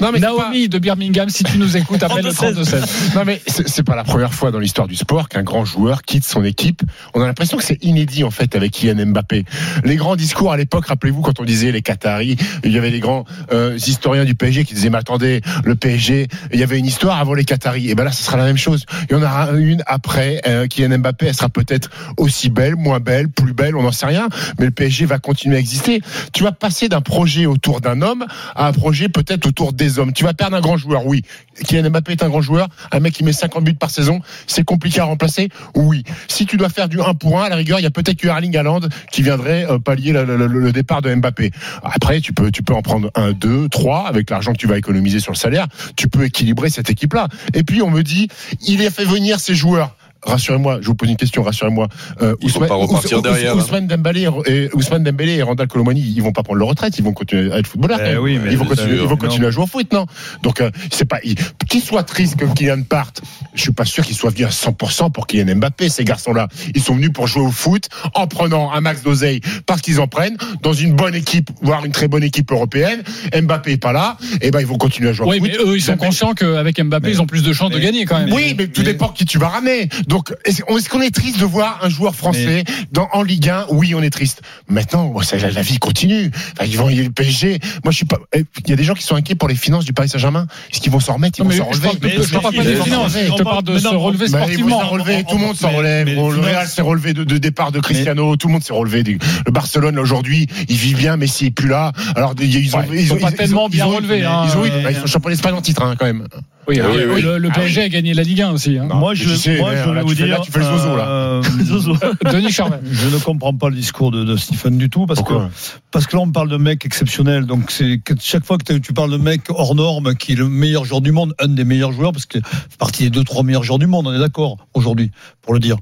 Non, 0.00 0.10
mais 0.12 0.18
Naomi 0.20 0.68
de 0.68 0.78
Birmingham, 0.78 1.28
si 1.28 1.44
tu 1.44 1.58
nous 1.58 1.76
écoutes, 1.76 2.02
appelle 2.02 2.24
le 2.24 2.30
32-16. 2.32 3.14
Non 3.14 3.22
mais 3.26 3.40
c'est 3.46 3.68
c'est 3.68 3.82
pas 3.82 3.96
la 3.96 4.04
première 4.04 4.32
fois 4.32 4.50
dans 4.50 4.58
l'histoire 4.58 4.86
du 4.86 4.96
sport 4.96 5.28
qu'un 5.28 5.42
grand 5.42 5.64
joueur 5.64 6.02
quitte 6.02 6.24
son 6.24 6.44
équipe. 6.44 6.82
On 7.14 7.20
a 7.22 7.26
l'impression 7.26 7.56
que 7.56 7.64
c'est 7.64 7.82
inédit 7.82 8.24
en 8.24 8.30
fait 8.30 8.54
avec 8.54 8.72
Kylian 8.72 9.06
Mbappé. 9.06 9.44
Les 9.84 9.96
grands 9.96 10.16
discours 10.16 10.52
à 10.52 10.56
l'époque, 10.56 10.86
rappelez-vous 10.86 11.22
quand 11.22 11.40
on 11.40 11.44
disait 11.44 11.72
les 11.72 11.82
Qataris, 11.82 12.36
il 12.64 12.72
y 12.72 12.78
avait 12.78 12.90
les 12.90 13.00
grands 13.02 13.24
euh, 13.52 13.76
historiens 13.76 14.24
du 14.24 14.34
PSG 14.34 14.64
qui 14.64 14.74
disaient 14.74 14.88
mais 14.88 14.98
attendez, 14.98 15.42
le 15.64 15.74
PSG, 15.74 16.28
il 16.52 16.60
y 16.60 16.62
avait 16.62 16.78
une 16.78 16.86
histoire 16.86 17.18
avant 17.18 17.34
les 17.34 17.44
Qataris. 17.44 17.90
Et 17.90 17.94
ben 17.94 18.04
là, 18.04 18.12
ce 18.12 18.22
sera 18.22 18.38
la 18.38 18.44
même 18.44 18.56
chose. 18.56 18.86
Il 19.10 19.16
y 19.16 19.18
en 19.18 19.22
aura 19.22 19.50
une 19.52 19.82
après 19.86 20.40
euh, 20.46 20.66
Kylian 20.66 20.98
Mbappé. 20.98 21.26
Elle 21.26 21.34
sera 21.34 21.48
peut-être 21.48 21.90
aussi 22.16 22.48
belle, 22.48 22.76
moins 22.76 23.00
belle, 23.00 23.28
plus 23.28 23.52
belle, 23.52 23.76
on 23.76 23.82
n'en 23.82 23.92
sait 23.92 24.06
rien. 24.06 24.28
Mais 24.58 24.64
le 24.64 24.70
PSG 24.70 25.04
va 25.04 25.18
continuer 25.18 25.56
à 25.56 25.58
exister. 25.58 26.00
Tu 26.32 26.42
vas 26.44 26.52
passer 26.52 26.88
d'un 26.88 27.00
projet 27.00 27.46
autour 27.46 27.80
d'un 27.80 28.00
homme 28.00 28.24
à 28.54 28.68
un 28.68 28.72
projet 28.72 29.08
peut-être 29.08 29.46
autour 29.46 29.72
des 29.72 29.98
hommes. 29.98 30.12
Tu 30.12 30.24
vas 30.24 30.32
perdre 30.32 30.56
un 30.56 30.60
grand 30.60 30.76
joueur, 30.76 31.06
oui. 31.06 31.22
Kylian 31.64 31.90
Mbappé 31.90 32.12
est 32.12 32.22
un 32.22 32.28
grand 32.28 32.40
joueur, 32.42 32.68
un 32.90 33.00
mec 33.00 33.12
qui 33.14 33.24
met 33.24 33.32
50 33.32 33.64
buts 33.64 33.74
par 33.74 33.90
saison, 33.90 34.20
c'est 34.46 34.64
compliqué 34.64 35.00
à 35.00 35.04
remplacer, 35.04 35.48
oui. 35.74 36.04
Si 36.28 36.46
tu 36.46 36.56
dois 36.56 36.68
faire 36.68 36.88
du 36.88 37.00
1 37.00 37.14
pour 37.14 37.40
1, 37.40 37.44
à 37.44 37.48
la 37.48 37.56
rigueur, 37.56 37.78
il 37.78 37.82
y 37.82 37.86
a 37.86 37.90
peut-être 37.90 38.16
que 38.18 38.28
Erling 38.28 38.56
Haaland 38.56 38.80
qui 39.10 39.22
viendrait 39.22 39.66
euh, 39.70 39.78
pallier 39.78 40.12
le, 40.12 40.24
le- 40.24 40.46
le 40.46 40.72
départ 40.72 41.02
de 41.02 41.14
Mbappé. 41.14 41.50
Après, 41.82 42.20
tu 42.20 42.32
peux, 42.32 42.50
tu 42.50 42.62
peux 42.62 42.74
en 42.74 42.82
prendre 42.82 43.10
un, 43.14 43.32
deux, 43.32 43.68
trois, 43.68 44.06
avec 44.08 44.30
l'argent 44.30 44.52
que 44.52 44.58
tu 44.58 44.66
vas 44.66 44.78
économiser 44.78 45.20
sur 45.20 45.32
le 45.32 45.36
salaire, 45.36 45.66
tu 45.96 46.08
peux 46.08 46.24
équilibrer 46.24 46.70
cette 46.70 46.90
équipe-là. 46.90 47.28
Et 47.54 47.62
puis, 47.62 47.82
on 47.82 47.90
me 47.90 48.02
dit, 48.02 48.28
il 48.66 48.84
a 48.86 48.90
fait 48.90 49.04
venir 49.04 49.38
ses 49.40 49.54
joueurs. 49.54 49.94
Rassurez-moi, 50.24 50.78
je 50.80 50.86
vous 50.86 50.94
pose 50.94 51.08
une 51.10 51.16
question, 51.16 51.42
rassurez-moi. 51.42 51.88
Euh, 52.20 52.34
Ils 52.42 52.50
vont 52.50 52.60
pas 52.66 52.74
repartir 52.74 53.18
Ous- 53.18 53.22
derrière, 53.22 53.54
hein. 53.54 53.58
Ousmane 53.58 53.86
Dembélé 53.88 54.28
et 54.46 54.68
Ousmane 54.74 55.02
Dembélé 55.02 55.32
et 55.34 55.42
Randall 55.42 55.66
Colomani, 55.66 56.00
ils 56.00 56.22
vont 56.22 56.32
pas 56.32 56.42
prendre 56.42 56.58
leur 56.60 56.68
retraite, 56.68 56.96
ils 56.98 57.04
vont 57.04 57.12
continuer 57.12 57.52
à 57.52 57.58
être 57.58 57.66
footballeurs. 57.66 58.00
Eh 58.04 58.16
oui, 58.18 58.38
mais 58.42 58.52
ils 58.52 58.56
vont 58.58 58.64
continuer, 58.64 58.94
sûr, 58.94 59.02
ils 59.04 59.08
vont 59.08 59.10
non. 59.10 59.16
continuer 59.16 59.46
à 59.48 59.50
jouer 59.50 59.64
au 59.64 59.66
foot, 59.66 59.92
non? 59.92 60.06
Donc, 60.42 60.60
euh, 60.60 60.70
c'est 60.92 61.04
pas, 61.06 61.18
il- 61.24 61.34
qu'il 61.68 61.80
soit 61.82 62.04
triste 62.04 62.36
que 62.36 62.44
Kylian 62.44 62.82
parte, 62.82 63.20
je 63.54 63.62
suis 63.62 63.72
pas 63.72 63.84
sûr 63.84 64.04
qu'ils 64.04 64.14
soient 64.16 64.30
venus 64.30 64.46
à 64.46 64.50
100% 64.50 65.10
pour 65.10 65.26
Kylian 65.26 65.56
Mbappé, 65.56 65.88
ces 65.88 66.04
garçons-là. 66.04 66.48
Ils 66.74 66.82
sont 66.82 66.94
venus 66.94 67.10
pour 67.12 67.26
jouer 67.26 67.42
au 67.42 67.50
foot 67.50 67.88
en 68.14 68.26
prenant 68.26 68.70
un 68.72 68.80
max 68.80 69.02
d'oseille 69.02 69.40
parce 69.66 69.80
qu'ils 69.82 70.00
en 70.00 70.06
prennent 70.06 70.36
dans 70.62 70.72
une 70.72 70.92
bonne 70.94 71.14
équipe, 71.16 71.50
voire 71.62 71.84
une 71.84 71.92
très 71.92 72.06
bonne 72.08 72.22
équipe 72.22 72.50
européenne. 72.52 73.02
Mbappé 73.42 73.72
est 73.72 73.76
pas 73.76 73.92
là, 73.92 74.16
et 74.40 74.50
ben 74.52 74.60
ils 74.60 74.66
vont 74.66 74.78
continuer 74.78 75.08
à 75.10 75.12
jouer 75.12 75.26
Oui, 75.26 75.38
au 75.40 75.44
foot. 75.44 75.50
mais 75.58 75.70
eux, 75.72 75.76
ils 75.76 75.82
sont 75.82 75.96
conscients 75.96 76.32
qu'avec 76.34 76.80
Mbappé, 76.80 77.10
ils 77.10 77.20
ont 77.20 77.26
plus 77.26 77.42
de 77.42 77.52
chances 77.52 77.70
de 77.70 77.78
gagner 77.80 78.04
quand 78.04 78.18
même. 78.20 78.32
oui, 78.32 78.54
mais 78.56 78.68
tout 78.68 78.82
dépend 78.84 79.08
qui 79.08 79.24
tu 79.24 79.38
vas 79.38 79.48
ramener. 79.48 79.88
Donc, 80.12 80.34
est-ce 80.44 80.88
qu'on 80.90 81.00
est 81.00 81.10
triste 81.14 81.40
de 81.40 81.46
voir 81.46 81.78
un 81.82 81.88
joueur 81.88 82.14
français 82.14 82.64
dans, 82.92 83.08
en 83.14 83.22
Ligue 83.22 83.48
1 83.48 83.66
Oui, 83.70 83.94
on 83.94 84.02
est 84.02 84.10
triste. 84.10 84.42
Maintenant, 84.68 85.18
ça, 85.22 85.38
la, 85.38 85.50
la 85.50 85.62
vie 85.62 85.78
continue. 85.78 86.30
Enfin, 86.52 86.66
ils 86.68 86.76
vont, 86.76 86.90
il 86.90 86.98
y 86.98 87.00
a 87.00 87.02
le 87.02 87.08
PSG. 87.10 87.58
Moi, 87.82 87.92
je 87.92 87.96
suis 87.96 88.04
pas. 88.04 88.18
eh, 88.34 88.44
Il 88.64 88.68
y 88.70 88.72
a 88.74 88.76
des 88.76 88.84
gens 88.84 88.92
qui 88.92 89.04
sont 89.04 89.14
inquiets 89.16 89.34
pour 89.34 89.48
les 89.48 89.54
finances 89.54 89.86
du 89.86 89.94
Paris 89.94 90.10
Saint-Germain. 90.10 90.46
Est-ce 90.70 90.82
qu'ils 90.82 90.92
vont 90.92 91.00
s'en 91.00 91.14
remettre? 91.14 91.38
Ils 91.38 91.44
Non, 91.44 91.48
vont 91.48 91.54
mais 91.54 91.58
s'en 91.60 91.64
je 91.64 91.68
relever. 91.70 91.86
parle 91.88 91.98
pas- 91.98 92.08
je 92.26 92.32
parle 92.40 92.54
pas 92.54 92.62
des 92.62 92.70
Ils 92.72 92.76
vont 92.76 92.84
finances, 92.84 93.12
s'en 93.12 93.18
relever. 93.18 93.26
je 93.30 93.36
te 93.38 93.42
parle 93.42 93.62
de 93.64 93.72
Mais 93.72 93.80
se 93.80 93.86
relever 93.88 94.24
ils 94.26 94.30
vont 94.32 94.38
sportivement. 94.38 94.80
s'en 94.82 94.88
relever, 94.88 95.24
tout 95.24 95.34
le 95.38 95.40
monde 95.40 95.56
s'en 95.56 95.70
Mais- 95.70 95.76
relève. 95.78 96.06
mais 96.06 96.14
le 96.14 96.20
Real 96.40 96.68
s'est 96.68 96.82
relevé 96.82 97.14
de, 97.14 97.24
de 97.24 97.38
départ 97.38 97.72
de 97.72 97.80
Cristiano, 97.80 98.36
tout 98.36 98.48
le 98.48 98.52
monde 98.52 98.62
s'est 98.62 98.74
relevé. 98.74 99.02
Le 99.46 99.50
Barcelone 99.52 99.96
là, 99.96 100.02
aujourd'hui, 100.02 100.46
il 100.68 100.76
vit 100.76 100.94
bien, 100.94 101.16
Messi 101.16 101.46
est 101.46 101.50
plus 101.50 101.68
là. 101.68 101.92
Alors 102.16 102.34
ils, 102.38 102.54
ils 102.54 102.76
ont, 102.76 102.82
ils 102.92 103.08
sont 103.08 103.16
pas 103.16 103.32
tellement 103.32 103.70
bien 103.70 103.86
relevés, 103.86 104.18
Ils 104.18 104.24
hein. 104.26 104.46
ont, 104.56 104.64
ils, 104.66 104.90
ils 104.90 104.96
sont 104.96 105.06
champions 105.06 105.30
d'Espagne 105.30 105.54
en 105.54 105.62
titre 105.62 105.82
hein, 105.82 105.94
quand 105.98 106.04
même. 106.04 106.26
Oui, 106.68 106.78
Ah 106.80 106.86
oui, 106.90 106.96
le- 106.98 107.12
oui. 107.14 107.22
Le, 107.22 107.38
le 107.38 107.48
Ah 107.50 107.54
PSG 107.58 107.82
a 107.82 107.88
gagné 107.88 108.14
la 108.14 108.22
Ligue 108.22 108.40
1 108.42 108.52
aussi. 108.52 108.78
hein. 108.78 108.86
Non, 108.88 108.94
Moi, 108.96 109.14
je, 109.14 109.24
tu 109.24 109.36
sais, 109.36 109.58
moi, 109.58 109.72
je 109.74 109.88
là, 109.90 109.94
vais 109.94 110.00
tu 110.02 110.06
vous 110.06 110.14
dire. 110.14 110.26
là, 110.28 110.38
tu 110.44 110.52
fais 110.52 110.60
le 110.60 110.64
zozo, 110.64 110.96
là. 110.96 111.08
euh, 111.08 111.42
zozo. 111.64 111.96
Denis 112.32 112.52
Charvet. 112.52 112.78
Je 112.90 113.08
ne 113.08 113.18
comprends 113.18 113.52
pas 113.52 113.68
le 113.68 113.74
discours 113.74 114.12
de, 114.12 114.22
de 114.22 114.36
Stephen 114.36 114.78
du 114.78 114.88
tout 114.88 115.06
parce 115.06 115.18
Pourquoi 115.18 115.46
que 115.48 115.52
parce 115.90 116.06
que 116.06 116.16
là 116.16 116.22
on 116.22 116.30
parle 116.30 116.48
de 116.48 116.56
mec 116.56 116.86
exceptionnel 116.86 117.44
donc 117.46 117.70
c'est 117.70 117.98
que 117.98 118.14
chaque 118.20 118.44
fois 118.46 118.56
que 118.58 118.72
tu- 118.72 118.80
tu 118.80 118.92
parles 118.92 119.10
de 119.10 119.16
mec 119.18 119.42
hors 119.50 119.74
norme 119.74 120.14
qui 120.14 120.32
est 120.32 120.36
le 120.36 120.48
meilleur 120.48 120.84
joueur 120.84 121.00
du 121.02 121.12
monde 121.12 121.34
un 121.40 121.48
des 121.48 121.64
meilleurs 121.64 121.92
joueurs 121.92 122.12
parce 122.12 122.24
que 122.26 122.38
fait 122.38 122.78
partie 122.78 123.02
des 123.04 123.10
deux 123.10 123.24
trois 123.24 123.42
meilleurs 123.42 123.62
joueurs 123.64 123.78
du 123.78 123.86
monde 123.86 124.06
on 124.06 124.14
est 124.14 124.18
d'accord 124.18 124.56
aujourd'hui 124.72 125.10
pour 125.42 125.52
le 125.54 125.60
dire 125.60 125.76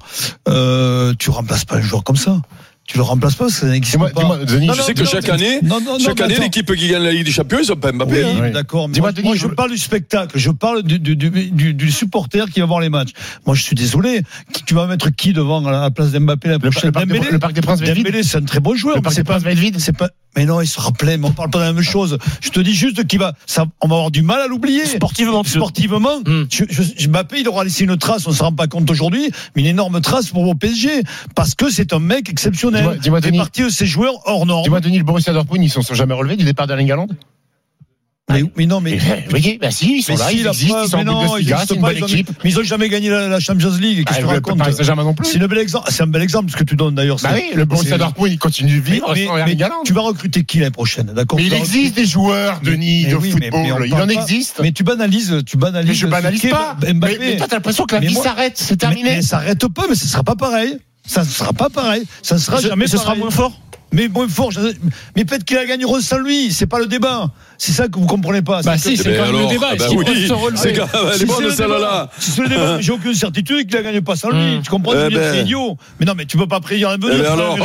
euh, 0.49 1.13
tu 1.17 1.29
remplaces 1.29 1.63
pas 1.65 1.77
un 1.77 1.81
joueur 1.81 2.03
comme 2.03 2.17
ça 2.17 2.41
tu 2.91 2.97
le 2.97 3.03
remplaces 3.03 3.35
pas 3.35 3.49
ça 3.49 3.67
n'existe 3.67 3.93
Dis-moi, 3.95 4.09
pas 4.09 4.37
Denis, 4.45 4.67
Non, 4.67 4.73
Tu 4.73 4.79
non, 4.79 4.85
sais 4.85 4.93
que 4.93 4.99
non, 5.03 5.09
chaque 5.09 5.29
année, 5.29 5.59
non, 5.63 5.79
non, 5.79 5.93
non, 5.93 5.99
chaque 5.99 6.19
année, 6.19 6.37
l'équipe 6.39 6.75
qui 6.75 6.89
gagne 6.89 7.03
la 7.03 7.11
Ligue 7.13 7.25
des 7.25 7.31
Champions, 7.31 7.59
ils 7.61 7.65
sont 7.65 7.75
pas 7.77 7.91
Mbappé. 7.93 8.23
Oui, 8.25 8.39
hein. 8.47 8.49
D'accord. 8.51 8.89
Moi, 8.89 9.11
Denis, 9.13 9.27
moi, 9.27 9.35
je 9.35 9.41
je- 9.43 9.47
parle 9.47 9.71
du 9.71 9.77
spectacle. 9.77 10.37
Je 10.37 10.51
parle 10.51 10.83
du, 10.83 10.99
du, 10.99 11.15
du, 11.15 11.29
du- 11.29 11.73
du 11.73 11.91
supporter 11.91 12.49
qui 12.49 12.59
va 12.59 12.65
voir 12.65 12.81
les 12.81 12.89
matchs. 12.89 13.11
Moi, 13.45 13.55
je 13.55 13.63
suis 13.63 13.75
désolé. 13.75 14.23
Tu 14.65 14.73
vas 14.73 14.87
mettre 14.87 15.09
qui 15.09 15.31
devant 15.31 15.65
à 15.65 15.71
la 15.71 15.91
place 15.91 16.11
d'Mbappé 16.11 16.49
la 16.49 16.55
le, 16.55 16.59
prochaine 16.59 16.87
le 16.87 16.91
Parc 16.91 17.07
le 17.31 17.39
Parc 17.39 17.53
des 17.53 17.61
Princes. 17.61 17.79
Dembélé, 17.81 18.23
c'est 18.23 18.37
un 18.37 18.41
très 18.43 18.59
bon 18.59 18.75
joueur. 18.75 18.97
Le 18.97 19.01
Parc 19.01 19.15
des 19.15 19.23
Princes 19.23 19.43
c'est 19.77 19.95
pas. 19.95 20.09
Mais 20.37 20.45
non, 20.45 20.61
il 20.61 20.67
sera 20.67 20.91
plein. 20.91 21.17
Mais 21.17 21.27
on 21.27 21.31
parle 21.31 21.49
pas 21.49 21.59
de 21.59 21.63
la 21.65 21.73
même 21.73 21.83
chose. 21.83 22.17
Je 22.41 22.49
te 22.49 22.59
dis 22.59 22.73
juste 22.73 23.05
qu'il 23.07 23.19
va. 23.19 23.33
Ça, 23.45 23.65
on 23.81 23.87
va 23.87 23.95
avoir 23.95 24.11
du 24.11 24.21
mal 24.21 24.39
à 24.41 24.47
l'oublier. 24.47 24.85
Sportivement, 24.85 25.43
Sportivement, 25.43 26.19
Hmm. 26.25 26.43
je, 26.49 26.63
je- 26.69 27.07
Mbappé, 27.07 27.41
il 27.41 27.47
aura 27.49 27.63
laissé 27.63 27.83
une 27.83 27.97
trace. 27.97 28.25
On 28.27 28.31
se 28.31 28.41
rend 28.43 28.53
pas 28.53 28.67
compte 28.67 28.89
aujourd'hui, 28.89 29.31
mais 29.55 29.61
une 29.63 29.67
énorme 29.67 29.99
trace 30.01 30.27
pour 30.29 30.43
mon 30.45 30.55
PSG 30.55 31.03
parce 31.35 31.55
que 31.55 31.69
c'est 31.69 31.93
un 31.93 31.99
mec 31.99 32.29
exceptionnel. 32.29 32.81
Dis-moi- 32.81 32.95
dis-moi, 32.97 33.19
Il 33.19 33.23
fait 33.23 33.27
Denis. 33.29 33.37
partie 33.39 33.63
de 33.63 33.69
ces 33.69 33.85
joueurs 33.85 34.13
hors 34.25 34.45
normes. 34.45 34.63
Dis-moi, 34.63 34.79
Denis, 34.79 34.97
le 34.99 35.03
Borussia 35.03 35.33
Dortmund, 35.33 35.61
ils 35.63 35.67
ne 35.77 35.83
sont 35.83 35.93
jamais 35.93 36.13
relevés 36.13 36.37
du 36.37 36.45
départ 36.45 36.67
d'Erling 36.67 36.91
Haaland? 36.91 37.07
Mais, 38.31 38.43
mais 38.55 38.65
non, 38.65 38.81
mais. 38.81 38.93
Eh, 38.93 38.97
Vous 38.97 39.29
voyez, 39.29 39.57
bah 39.59 39.71
si, 39.71 39.97
ils 39.97 40.01
sont 40.03 40.13
Mais 40.13 40.19
là, 40.19 40.27
si, 40.29 40.37
ils 40.37 40.47
existent, 40.47 40.73
preuve, 40.73 40.85
ils 40.85 40.89
sont 40.89 40.97
mais 40.97 41.03
non, 41.03 41.37
ils 41.37 41.45
c'est 41.67 41.75
une 41.75 41.81
pas, 41.81 41.87
bonne 41.93 41.97
ils 41.97 42.03
ont-. 42.03 42.33
Mais 42.43 42.49
ils 42.49 42.59
ont 42.59 42.63
jamais 42.63 42.89
gagné 42.89 43.09
la, 43.09 43.27
la 43.27 43.39
Champions 43.39 43.71
League. 43.79 44.05
Bah, 44.05 44.11
Qu'est-ce 44.11 44.17
que 44.19 44.23
tu 44.23 44.27
le 44.29 44.33
racontes 44.35 44.57
Paris 44.57 44.73
Saint-Germain 44.73 45.03
non 45.03 45.13
plus. 45.13 45.27
C'est 45.27 45.41
un 45.41 45.47
bel 45.47 45.59
exemple. 45.59 45.89
C'est 45.91 46.03
un 46.03 46.07
bel 46.07 46.21
exemple 46.21 46.51
ce 46.51 46.57
que 46.57 46.63
tu 46.63 46.75
donnes 46.75 46.95
d'ailleurs. 46.95 47.17
Bah 47.21 47.29
oui, 47.33 47.51
le 47.55 47.65
Borussia 47.65 47.97
Dortmund, 47.97 48.31
il 48.31 48.39
continue 48.39 48.79
de 48.79 48.81
vivre 48.81 49.11
mais- 49.13 49.25
sans 49.25 49.45
mais 49.45 49.57
tu 49.85 49.93
vas 49.93 50.01
recruter 50.01 50.43
qui 50.43 50.59
l'année 50.59 50.71
prochaine, 50.71 51.11
d'accord? 51.15 51.39
Mais 51.39 51.45
il 51.45 51.53
existe 51.53 51.95
des 51.95 52.05
joueurs, 52.05 52.61
Denis, 52.61 53.05
de 53.05 53.15
oui, 53.15 53.31
football. 53.31 53.85
Il 53.85 53.93
en 53.93 54.09
existe. 54.09 54.59
Mais 54.61 54.71
tu 54.71 54.83
banalises, 54.83 55.41
tu 55.45 55.57
banalises. 55.57 55.89
Mais 55.89 55.95
je 55.95 56.07
banalise 56.07 56.41
pas. 56.49 56.77
Mais, 56.93 57.37
toi, 57.37 57.47
t'as 57.47 57.55
l'impression 57.57 57.85
que 57.85 57.95
la 57.95 58.01
vie 58.01 58.15
s'arrête, 58.15 58.53
c'est 58.57 58.77
terminé. 58.77 59.15
mais 59.15 59.21
ça 59.21 59.37
arrête 59.37 59.67
pas, 59.67 59.85
mais 59.89 59.95
ce 59.95 60.07
sera 60.07 60.23
pas 60.23 60.35
pareil. 60.35 60.77
Ça 61.05 61.23
ne 61.23 61.27
sera 61.27 61.53
pas 61.53 61.69
pareil. 61.69 62.03
Ça 62.21 62.35
ne 62.35 62.39
sera 62.39 62.61
jamais 62.61 62.87
ce 62.87 62.97
sera 62.97 63.15
moins 63.15 63.31
fort 63.31 63.59
Mais 63.91 64.07
moins 64.07 64.27
fort. 64.27 64.51
Mais 65.15 65.25
peut-être 65.25 65.43
qu'il 65.43 65.57
a 65.57 65.65
gagné 65.65 65.85
sans 66.01 66.19
lui. 66.19 66.53
C'est 66.53 66.67
pas 66.67 66.79
le 66.79 66.85
débat. 66.87 67.31
C'est 67.63 67.73
ça 67.73 67.87
que 67.87 67.99
vous 67.99 68.07
comprenez 68.07 68.41
pas. 68.41 68.63
Bah 68.63 68.75
C'est 68.75 68.89
si, 68.89 68.97
c'est 68.97 69.11
Eh 69.13 69.17
quand 69.17 69.31
même 69.31 69.39
le 69.43 69.47
débat. 69.47 69.75
Est-ce 69.75 69.93
peuvent 69.93 70.15
se 70.15 70.25
c'est 70.25 70.33
relever 70.33 70.73
quand 70.73 70.93
même, 71.03 71.11
elle 71.11 71.17
Si 71.17 71.23
est 71.23 71.25
bonne 71.27 71.35
c'est 71.37 71.43
le 71.43 71.51
celle-là. 71.51 71.75
débat, 71.77 72.09
si 72.17 72.31
c'est 72.31 72.41
le 72.41 72.49
débat, 72.49 72.75
mais 72.77 72.81
j'ai 72.81 72.91
aucune 72.91 73.13
certitude 73.13 73.67
qu'il 73.67 73.77
a 73.77 73.83
gagné 73.83 74.01
pas 74.01 74.15
sans 74.15 74.31
lui. 74.31 74.57
Hmm. 74.57 74.61
Tu 74.63 74.71
comprends 74.71 74.93
Eh 74.95 74.97
veux 74.97 75.09
dire, 75.09 75.19
ben. 75.19 75.33
C'est 75.35 75.41
idiot. 75.41 75.77
Mais 75.99 76.07
non, 76.07 76.13
mais 76.17 76.25
tu 76.25 76.37
peux 76.37 76.47
pas 76.47 76.59
prédire 76.59 76.89
l'avenir. 76.89 77.11
Eh 77.13 77.17
ben 77.17 77.23
frère 77.23 77.33
alors, 77.33 77.57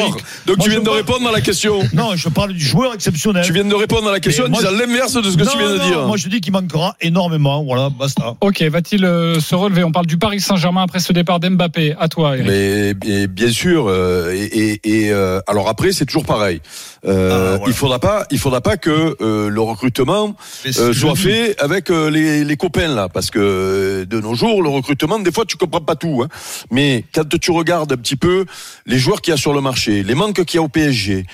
donc 0.46 0.58
tu 0.58 0.68
viens 0.68 0.80
de 0.82 0.90
répondre 0.90 1.26
à 1.26 1.32
la 1.32 1.40
question. 1.40 1.78
Non, 1.94 2.10
je 2.14 2.28
parle 2.28 2.52
du 2.52 2.62
joueur 2.62 2.92
exceptionnel. 2.92 3.42
Tu 3.46 3.54
viens 3.54 3.64
de 3.64 3.74
répondre 3.74 4.06
à 4.08 4.12
la 4.12 4.20
question 4.20 4.44
en 4.44 4.48
disant 4.50 4.68
je- 4.70 4.78
l'inverse 4.78 5.14
de 5.14 5.30
ce 5.30 5.36
que 5.38 5.50
tu 5.50 5.56
viens 5.56 5.70
de 5.72 5.78
dire. 5.78 6.06
Moi, 6.06 6.18
je 6.18 6.28
dis 6.28 6.42
qu'il 6.42 6.52
manquera 6.52 6.94
énormément. 7.00 7.64
Voilà, 7.64 7.88
basta. 7.88 8.34
Ok, 8.42 8.60
va-t-il 8.64 9.02
euh, 9.06 9.40
se 9.40 9.54
relever? 9.54 9.82
On 9.82 9.92
parle 9.92 10.06
du 10.06 10.18
Paris 10.18 10.40
Saint-Germain 10.40 10.82
après 10.82 10.98
ce 11.00 11.14
départ 11.14 11.40
d'Mbappé. 11.40 11.94
À 11.98 12.08
toi, 12.08 12.36
Eric. 12.36 12.46
Mais 12.46 13.26
bien, 13.26 13.50
sûr, 13.50 13.86
euh, 13.88 14.30
et, 14.34 14.78
euh, 15.10 15.40
alors 15.46 15.70
après 15.70 15.92
c'est 15.92 16.04
toujours 16.04 16.26
pareil. 16.26 16.60
Euh, 17.06 17.30
Ah, 17.32 17.56
voilà. 17.58 17.64
Il 17.68 17.72
faudra 17.72 17.98
pas, 17.98 18.26
il 18.30 18.38
faudra 18.38 18.60
pas 18.60 18.76
que 18.76 19.16
euh, 19.20 19.48
le 19.48 19.60
recrutement 19.60 20.34
euh, 20.66 20.92
soit 20.92 21.14
fait 21.14 21.54
avec 21.60 21.90
euh, 21.90 22.10
les, 22.10 22.44
les 22.44 22.56
copains 22.56 22.88
là, 22.88 23.08
parce 23.08 23.30
que 23.30 24.04
de 24.04 24.20
nos 24.20 24.34
jours 24.34 24.62
le 24.62 24.68
recrutement, 24.68 25.18
des 25.18 25.32
fois 25.32 25.44
tu 25.44 25.56
comprends 25.56 25.80
pas 25.80 25.94
tout. 25.96 26.22
Hein. 26.24 26.28
Mais 26.70 27.04
quand 27.14 27.28
tu 27.38 27.50
regardes 27.50 27.92
un 27.92 27.96
petit 27.96 28.16
peu 28.16 28.44
les 28.86 28.98
joueurs 28.98 29.20
qu'il 29.20 29.32
y 29.32 29.34
a 29.34 29.36
sur 29.36 29.52
le 29.52 29.60
marché, 29.60 30.02
les 30.02 30.14
manques 30.14 30.44
qu'il 30.44 30.58
y 30.58 30.60
a 30.60 30.62
au 30.62 30.68
PSG 30.68 31.26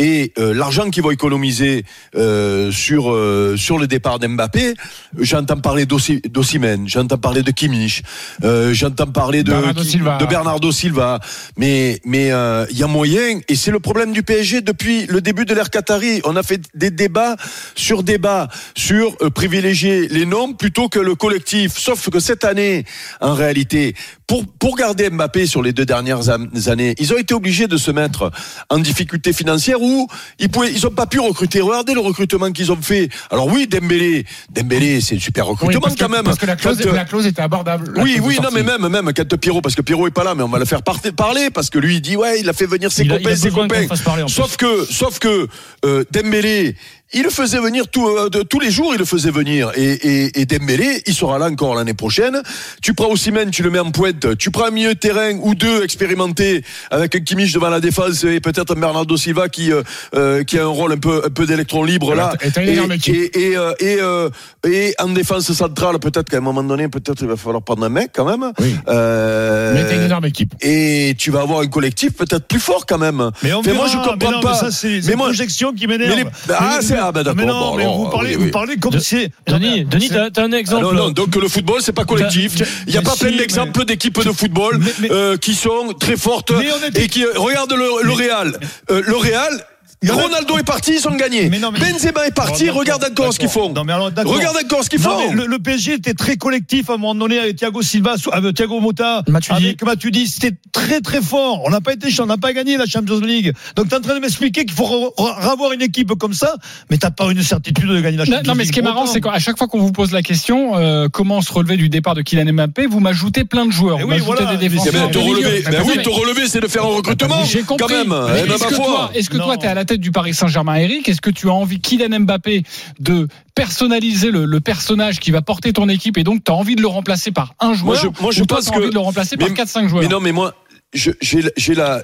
et 0.00 0.32
euh, 0.38 0.54
l'argent 0.54 0.88
qu'ils 0.90 1.02
vont 1.02 1.10
économiser 1.10 1.84
euh, 2.16 2.72
sur 2.72 3.12
euh, 3.12 3.54
sur 3.56 3.76
le 3.78 3.86
départ 3.86 4.18
d'Mbappé, 4.18 4.74
j'entends 5.18 5.60
parler 5.60 5.84
d'Ossi- 5.84 6.22
d'Osimhen, 6.34 6.88
j'entends 6.88 7.18
parler 7.18 7.42
de 7.42 7.50
Kimmich, 7.50 8.02
euh, 8.42 8.72
j'entends 8.72 9.06
parler 9.12 9.42
de 9.42 9.50
Bernardo 9.52 9.82
Silva. 9.84 10.16
de 10.18 10.26
Bernardo 10.26 10.72
Silva. 10.72 11.20
Mais 11.56 12.00
mais 12.04 12.32
euh, 12.32 12.64
il 12.70 12.78
y 12.78 12.82
a 12.82 12.86
moyen 12.86 13.40
et 13.48 13.54
c'est 13.54 13.70
le 13.70 13.80
problème 13.80 14.12
du 14.12 14.22
PSG 14.22 14.62
depuis 14.62 15.06
le 15.06 15.20
début 15.20 15.44
de 15.44 15.52
l'ère 15.54 15.68
Qatari. 15.70 16.20
On 16.24 16.34
a 16.36 16.42
fait 16.42 16.62
des 16.74 16.90
débats 16.90 17.36
sur 17.74 18.02
débats 18.02 18.48
sur 18.76 19.14
euh, 19.20 19.28
privilégier 19.30 20.08
les 20.08 20.24
noms 20.26 20.54
plutôt 20.54 20.88
que 20.88 20.98
le 20.98 21.14
collectif. 21.14 21.76
Sauf 21.76 22.08
que 22.08 22.20
cette 22.20 22.44
année, 22.44 22.84
en 23.20 23.34
réalité, 23.34 23.94
pour 24.30 24.46
pour 24.60 24.76
garder 24.76 25.10
Mbappé 25.10 25.44
sur 25.46 25.60
les 25.60 25.72
deux 25.72 25.84
dernières 25.84 26.28
années, 26.28 26.94
ils 27.00 27.12
ont 27.12 27.18
été 27.18 27.34
obligés 27.34 27.66
de 27.66 27.76
se 27.76 27.90
mettre 27.90 28.30
en 28.68 28.78
difficulté 28.78 29.32
financière 29.32 29.82
où 29.82 30.06
ils 30.38 30.48
pouvaient 30.48 30.70
ils 30.72 30.86
ont 30.86 30.90
pas 30.92 31.06
pu 31.06 31.18
recruter. 31.18 31.60
Regardez 31.60 31.94
le 31.94 32.00
recrutement 32.00 32.52
qu'ils 32.52 32.70
ont 32.70 32.80
fait. 32.80 33.08
Alors 33.32 33.48
oui, 33.48 33.66
Dembélé, 33.66 34.24
Dembélé, 34.48 35.00
c'est 35.00 35.16
un 35.16 35.18
super 35.18 35.46
Oui, 35.48 35.56
recrutement 35.58 35.92
que- 35.92 35.98
quand 35.98 36.08
même. 36.08 36.22
Parce 36.22 36.38
que 36.38 36.46
la 36.46 36.54
clause, 36.54 36.78
Quand, 36.80 36.90
euh, 36.90 36.94
la 36.94 37.04
clause 37.06 37.26
était 37.26 37.42
abordable. 37.42 37.92
oui, 37.96 38.20
oui, 38.22 38.38
non, 38.40 38.50
mais 38.54 38.62
même, 38.62 38.86
même 38.86 39.10
quand 39.12 39.36
Pierrot, 39.36 39.62
parce 39.62 39.74
que 39.74 39.82
Pierrot 39.82 40.06
est 40.06 40.12
pas 40.12 40.22
là, 40.22 40.36
mais 40.36 40.44
on 40.44 40.48
va 40.48 40.60
le 40.60 40.64
faire 40.64 40.84
par- 40.84 41.00
parler 41.16 41.50
parce 41.50 41.68
que 41.68 41.80
lui 41.80 41.96
il 41.96 42.00
dit 42.00 42.16
ouais, 42.16 42.38
il 42.38 42.48
a 42.48 42.52
fait 42.52 42.66
venir 42.66 42.92
ses 42.92 43.02
Il 43.02 43.08
copains, 43.10 43.32
a 43.32 43.36
ses 43.36 43.50
copains. 43.50 43.86
plus. 43.88 44.28
Sauf 44.28 44.56
que, 44.56 44.84
sauf 44.88 45.18
que 45.18 45.48
euh, 45.84 46.04
Dembélé, 46.12 46.76
il 47.12 47.22
le 47.22 47.30
faisait 47.30 47.58
venir 47.58 47.88
tout, 47.88 48.06
euh, 48.08 48.28
de, 48.28 48.42
tous 48.42 48.60
les 48.60 48.70
jours, 48.70 48.92
il 48.94 48.98
le 48.98 49.04
faisait 49.04 49.30
venir. 49.30 49.70
Et, 49.76 49.92
et, 49.92 50.40
et 50.40 50.46
Dembélé, 50.46 51.02
il 51.06 51.14
sera 51.14 51.38
là 51.38 51.46
encore 51.46 51.74
l'année 51.74 51.94
prochaine. 51.94 52.40
Tu 52.82 52.94
prends 52.94 53.08
Osimhen, 53.10 53.50
tu 53.50 53.62
le 53.62 53.70
mets 53.70 53.78
en 53.80 53.90
pointe. 53.90 54.36
Tu 54.38 54.50
prends 54.50 54.66
un 54.66 54.70
milieu 54.70 54.94
de 54.94 54.98
terrain 54.98 55.32
ou 55.42 55.54
deux 55.54 55.82
expérimentés 55.82 56.62
avec 56.90 57.14
un 57.16 57.20
Kimmich 57.20 57.52
devant 57.52 57.68
la 57.70 57.80
défense 57.80 58.22
et 58.24 58.40
peut-être 58.40 58.76
un 58.76 58.80
Bernardo 58.80 59.16
Silva 59.16 59.48
qui, 59.48 59.72
euh, 59.72 59.82
euh, 60.14 60.44
qui 60.44 60.58
a 60.58 60.62
un 60.62 60.66
rôle 60.68 60.92
un 60.92 60.98
peu, 60.98 61.22
un 61.26 61.30
peu 61.30 61.46
d'électron 61.46 61.82
libre 61.82 62.14
là. 62.14 62.32
Et 62.42 62.74
une 62.76 62.92
Et, 62.92 63.56
euh, 63.56 63.72
et, 63.80 63.96
euh, 64.00 64.28
et 64.66 64.94
en 65.00 65.08
défense 65.08 65.50
centrale, 65.52 65.98
peut-être 65.98 66.28
qu'à 66.28 66.36
un 66.38 66.40
moment 66.40 66.62
donné, 66.62 66.88
peut-être 66.88 67.22
il 67.22 67.28
va 67.28 67.36
falloir 67.36 67.62
prendre 67.62 67.84
un 67.84 67.88
mec 67.88 68.10
quand 68.14 68.24
même. 68.24 68.52
Oui. 68.60 68.74
Euh, 68.88 69.74
Mais 69.74 69.84
t'as 69.88 69.96
une 69.96 70.02
énorme 70.02 70.26
équipe. 70.26 70.54
et 70.60 71.14
tu 71.18 71.30
vas 71.30 71.40
avoir 71.40 71.60
un 71.60 71.66
collectif 71.66 72.12
peut-être 72.12 72.46
plus 72.46 72.60
fort 72.60 72.86
quand 72.86 72.98
même. 72.98 73.30
Mais 73.42 73.52
on 73.52 73.62
Mais 73.62 73.72
moi, 73.72 73.86
je 73.88 73.96
comprends 73.96 74.16
mais 74.20 74.30
non, 74.30 74.40
pas. 74.40 74.52
Mais 74.62 74.70
ça, 74.70 74.70
c'est 74.70 75.16
moi- 75.16 75.26
projection 75.26 75.72
qui 75.72 75.86
Mais 75.86 75.98
m'énerve. 75.98 76.16
les- 76.18 76.24
Ah, 76.56 76.78
c'est- 76.80 76.99
ah, 77.00 77.12
ben 77.12 77.22
d'accord, 77.22 77.36
Mais 77.36 77.46
non, 77.46 77.60
bon, 77.70 77.76
mais 77.76 77.82
alors, 77.82 77.96
vous 77.98 78.08
parlez, 78.10 78.30
oui, 78.30 78.36
oui. 78.38 78.44
vous 78.46 78.50
parlez 78.50 78.76
comme 78.76 78.98
si. 79.00 79.28
Denis, 79.46 79.84
Denis, 79.84 80.08
t'as 80.10 80.42
un 80.42 80.52
Ah 80.52 80.56
exemple. 80.56 80.84
non, 80.84 80.92
non, 80.92 81.10
donc 81.10 81.34
le 81.36 81.48
football, 81.48 81.80
c'est 81.80 81.92
pas 81.92 82.04
collectif. 82.04 82.54
Il 82.86 82.92
n'y 82.92 82.98
a 82.98 83.02
pas 83.02 83.12
si, 83.12 83.20
plein 83.20 83.30
mais- 83.30 83.36
d'exemples 83.38 83.84
d'équipes 83.84 84.22
de 84.24 84.32
football 84.32 84.78
Mais- 84.78 84.90
mais- 85.00 85.10
euh, 85.10 85.36
qui 85.36 85.54
sont 85.54 85.94
très 85.98 86.16
fortes 86.16 86.50
Mais 86.52 86.68
on 86.72 86.86
était- 86.88 87.04
et 87.04 87.08
qui 87.08 87.24
euh, 87.24 87.32
regarde 87.36 87.72
le, 87.72 88.02
le 88.04 88.12
Real. 88.12 88.58
Euh, 88.90 89.02
le 89.06 89.16
Real. 89.16 89.64
Ronaldo 90.08 90.56
est 90.58 90.62
parti, 90.62 90.92
ils 90.98 91.06
ont 91.08 91.14
gagné. 91.14 91.50
Mais 91.50 91.58
non, 91.58 91.70
mais- 91.72 91.78
Benzema 91.78 92.26
est 92.26 92.34
parti, 92.34 92.70
regarde 92.70 93.02
d'accord, 93.02 93.26
encore 93.26 93.34
ce 93.34 93.38
qu'ils 93.38 93.50
font. 93.50 93.70
Non, 93.70 93.84
mais 93.84 93.92
alors, 93.92 94.10
d'accord. 94.10 94.34
Regarde 94.34 94.56
encore 94.64 94.82
ce 94.82 94.88
qu'ils 94.88 94.98
font. 94.98 95.18
mais 95.28 95.34
le, 95.34 95.46
le 95.46 95.58
PSG 95.58 95.92
était 95.94 96.14
très 96.14 96.36
collectif 96.36 96.88
à 96.88 96.94
un 96.94 96.96
moment 96.96 97.14
donné 97.14 97.38
avec 97.38 97.56
Thiago 97.56 97.82
Silva, 97.82 98.14
avec 98.32 98.54
Thiago 98.56 98.80
Motta, 98.80 99.22
Matuidi. 99.28 99.66
avec 99.66 99.84
Matuidi. 99.84 100.26
C'était 100.26 100.56
très 100.72 101.00
très 101.02 101.20
fort. 101.20 101.62
On 101.66 101.70
n'a 101.70 101.82
pas 101.82 101.92
été, 101.92 102.08
on 102.20 102.26
n'a 102.26 102.38
pas 102.38 102.54
gagné 102.54 102.78
la 102.78 102.86
Champions 102.86 103.20
League. 103.20 103.52
Donc 103.76 103.88
tu 103.88 103.94
es 103.94 103.98
en 103.98 104.00
train 104.00 104.14
de 104.14 104.20
m'expliquer 104.20 104.64
qu'il 104.64 104.72
faut 104.74 104.84
revoir 105.16 105.72
une 105.72 105.82
équipe 105.82 106.14
comme 106.14 106.32
ça, 106.32 106.54
mais 106.90 106.96
t'as 106.96 107.10
pas 107.10 107.30
une 107.30 107.42
certitude 107.42 107.86
de 107.88 108.00
gagner 108.00 108.16
la 108.16 108.24
Champions 108.24 108.40
non, 108.46 108.54
mais 108.54 108.62
League. 108.64 108.68
ce 108.68 108.72
qui 108.72 108.78
est 108.78 108.82
marrant, 108.82 109.04
c'est 109.06 109.20
qu'à 109.20 109.38
chaque 109.38 109.58
fois 109.58 109.66
qu'on 109.68 109.80
vous 109.80 109.92
pose 109.92 110.12
la 110.12 110.22
question, 110.22 110.76
euh, 110.78 111.08
comment 111.12 111.42
se 111.42 111.52
relever 111.52 111.76
du 111.76 111.90
départ 111.90 112.14
de 112.14 112.22
Kylian 112.22 112.52
Mbappé, 112.54 112.86
vous 112.86 113.00
m'ajoutez 113.00 113.44
plein 113.44 113.66
de 113.66 113.70
joueurs. 113.72 113.98
Eh 114.00 114.04
vous 114.04 114.08
oui, 114.08 114.14
m'ajoutez 114.18 114.44
voilà. 114.44 114.56
des 114.56 114.68
Mais 114.70 114.76
Eh 114.76 114.84
défenseurs. 114.86 114.92
ben, 114.94 115.08
te 115.08 115.18
des 115.18 115.24
milieux. 115.24 115.36
relever, 115.36 115.62
ben 115.70 115.82
oui, 115.86 115.92
mais- 115.96 116.02
te 116.02 116.08
relever, 116.08 116.48
c'est 116.48 116.60
de 116.60 116.68
faire 116.68 116.84
un 116.84 116.96
recrutement. 116.96 117.44
J'ai 117.44 117.60
compris. 117.62 117.86
Quand 117.86 117.92
même, 117.92 118.08
Mais 118.32 118.40
eh 118.44 118.46
ben, 118.48 118.54
est-ce 118.54 118.64
ma 118.64 118.70
que 118.70 118.74
foi. 118.76 118.84
toi, 118.86 119.10
est-ce 119.14 119.28
que 119.30 119.36
toi, 119.36 119.46
Non. 119.54 119.56
t'es 119.56 119.66
à 119.66 119.74
la 119.74 119.84
tête 119.90 120.00
du 120.00 120.10
Paris 120.12 120.34
Saint-Germain, 120.34 120.76
Eric 120.76 121.08
Est-ce 121.08 121.20
que 121.20 121.30
tu 121.30 121.48
as 121.48 121.52
envie, 121.52 121.80
Kylian 121.80 122.20
Mbappé, 122.20 122.62
de 123.00 123.28
personnaliser 123.54 124.30
le, 124.30 124.44
le 124.44 124.60
personnage 124.60 125.20
qui 125.20 125.30
va 125.30 125.42
porter 125.42 125.72
ton 125.72 125.88
équipe 125.88 126.16
et 126.18 126.24
donc 126.24 126.44
tu 126.44 126.50
as 126.52 126.54
envie 126.54 126.76
de 126.76 126.80
le 126.80 126.86
remplacer 126.88 127.30
par 127.32 127.54
un 127.60 127.74
joueur 127.74 127.96
je- 127.96 128.22
moi, 128.22 128.30
je 128.32 128.42
ou 128.42 128.46
toi, 128.46 128.58
pense 128.58 128.68
envie 128.70 128.80
que- 128.84 128.88
de 128.88 128.94
le 128.94 129.00
remplacer 129.00 129.36
par 129.36 129.48
mais- 129.48 129.54
4-5 129.54 129.88
joueurs? 129.88 130.02
Mais 130.02 130.08
non, 130.08 130.20
mais 130.20 130.32
moi, 130.32 130.54
j'ai 130.92 131.74
la. 131.74 132.02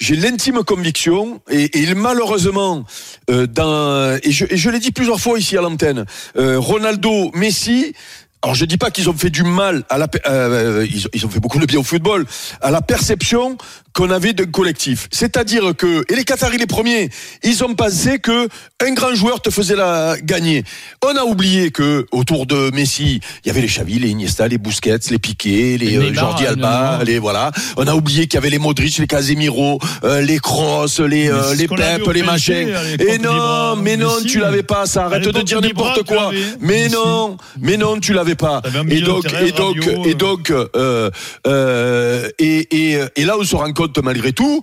J'ai 0.00 0.14
l'intime 0.14 0.62
conviction 0.62 1.40
et, 1.50 1.92
malheureusement 1.96 2.84
euh, 3.30 3.48
dans 3.48 4.16
et 4.22 4.30
je, 4.30 4.44
et 4.48 4.56
je 4.56 4.70
l'ai 4.70 4.78
dit 4.78 4.92
plusieurs 4.92 5.18
fois 5.18 5.40
ici 5.40 5.56
à 5.58 5.60
l'antenne 5.60 6.04
euh, 6.36 6.56
Ronaldo 6.60 7.32
Messi 7.34 7.94
alors 8.42 8.54
je 8.54 8.64
dis 8.64 8.76
pas 8.76 8.90
qu'ils 8.90 9.08
ont 9.10 9.14
fait 9.16 9.30
du 9.30 9.42
mal 9.42 9.84
à 9.90 9.98
la 9.98 10.06
pe- 10.08 10.20
euh, 10.26 10.86
ils, 10.90 11.06
ont, 11.06 11.10
ils 11.12 11.26
ont 11.26 11.28
fait 11.28 11.40
beaucoup 11.40 11.58
de 11.58 11.66
bien 11.66 11.80
au 11.80 11.82
football 11.82 12.24
à 12.60 12.70
la 12.70 12.80
perception 12.82 13.56
qu'on 13.94 14.10
avait 14.10 14.32
d'un 14.32 14.46
collectif 14.46 15.08
c'est-à-dire 15.10 15.74
que 15.76 16.04
et 16.12 16.14
les 16.14 16.24
Qataris 16.24 16.56
les 16.58 16.66
premiers 16.66 17.10
ils 17.42 17.64
ont 17.64 17.74
pensé 17.74 18.20
que 18.20 18.48
un 18.86 18.92
grand 18.94 19.14
joueur 19.14 19.42
te 19.42 19.50
faisait 19.50 19.74
la 19.74 20.16
gagner 20.22 20.62
on 21.04 21.16
a 21.16 21.24
oublié 21.24 21.72
que 21.72 22.06
autour 22.12 22.46
de 22.46 22.70
Messi 22.72 23.20
il 23.44 23.48
y 23.48 23.50
avait 23.50 23.60
les 23.62 23.66
Xavi 23.66 23.98
les 23.98 24.10
Iniesta 24.10 24.46
les 24.46 24.58
Busquets 24.58 24.98
les 25.10 25.18
Piqué 25.18 25.76
les 25.78 25.96
euh, 25.96 26.00
Neymar, 26.02 26.14
Jordi 26.30 26.46
Alba 26.46 27.00
les 27.04 27.18
voilà. 27.18 27.50
On 27.76 27.86
a 27.86 27.94
oublié 27.94 28.26
qu'il 28.26 28.34
y 28.34 28.38
avait 28.38 28.50
les 28.50 28.58
Modric, 28.58 28.98
les 28.98 29.06
Casemiro, 29.06 29.78
euh, 30.04 30.20
les 30.20 30.38
Kroos, 30.38 30.86
les 31.08 31.28
euh, 31.30 31.54
les 31.54 31.68
Pep, 31.68 32.06
les 32.12 32.22
machins. 32.22 32.68
Et 32.98 33.18
non, 33.18 33.76
mais 33.76 33.96
non, 33.96 34.14
Messi. 34.16 34.26
tu 34.26 34.38
l'avais 34.40 34.62
pas. 34.62 34.86
Ça 34.86 35.04
arrête 35.06 35.22
de 35.24 35.42
dire 35.42 35.60
n'importe 35.60 36.02
quoi. 36.04 36.30
Mais 36.60 36.88
non, 36.88 37.36
mais 37.60 37.76
non, 37.76 37.98
tu 38.00 38.12
l'avais 38.12 38.27
pas. 38.36 38.62
Et 38.88 39.00
donc, 39.00 39.24
et 39.32 39.52
donc, 39.52 39.72
Rabiot, 39.80 40.04
et 40.04 40.10
euh. 40.10 40.14
donc, 40.14 40.50
euh, 40.50 41.10
euh, 41.46 42.28
et, 42.38 42.92
et, 42.94 43.00
et 43.16 43.24
là, 43.24 43.36
on 43.38 43.44
se 43.44 43.56
rend 43.56 43.72
compte 43.72 43.98
malgré 43.98 44.32
tout. 44.32 44.62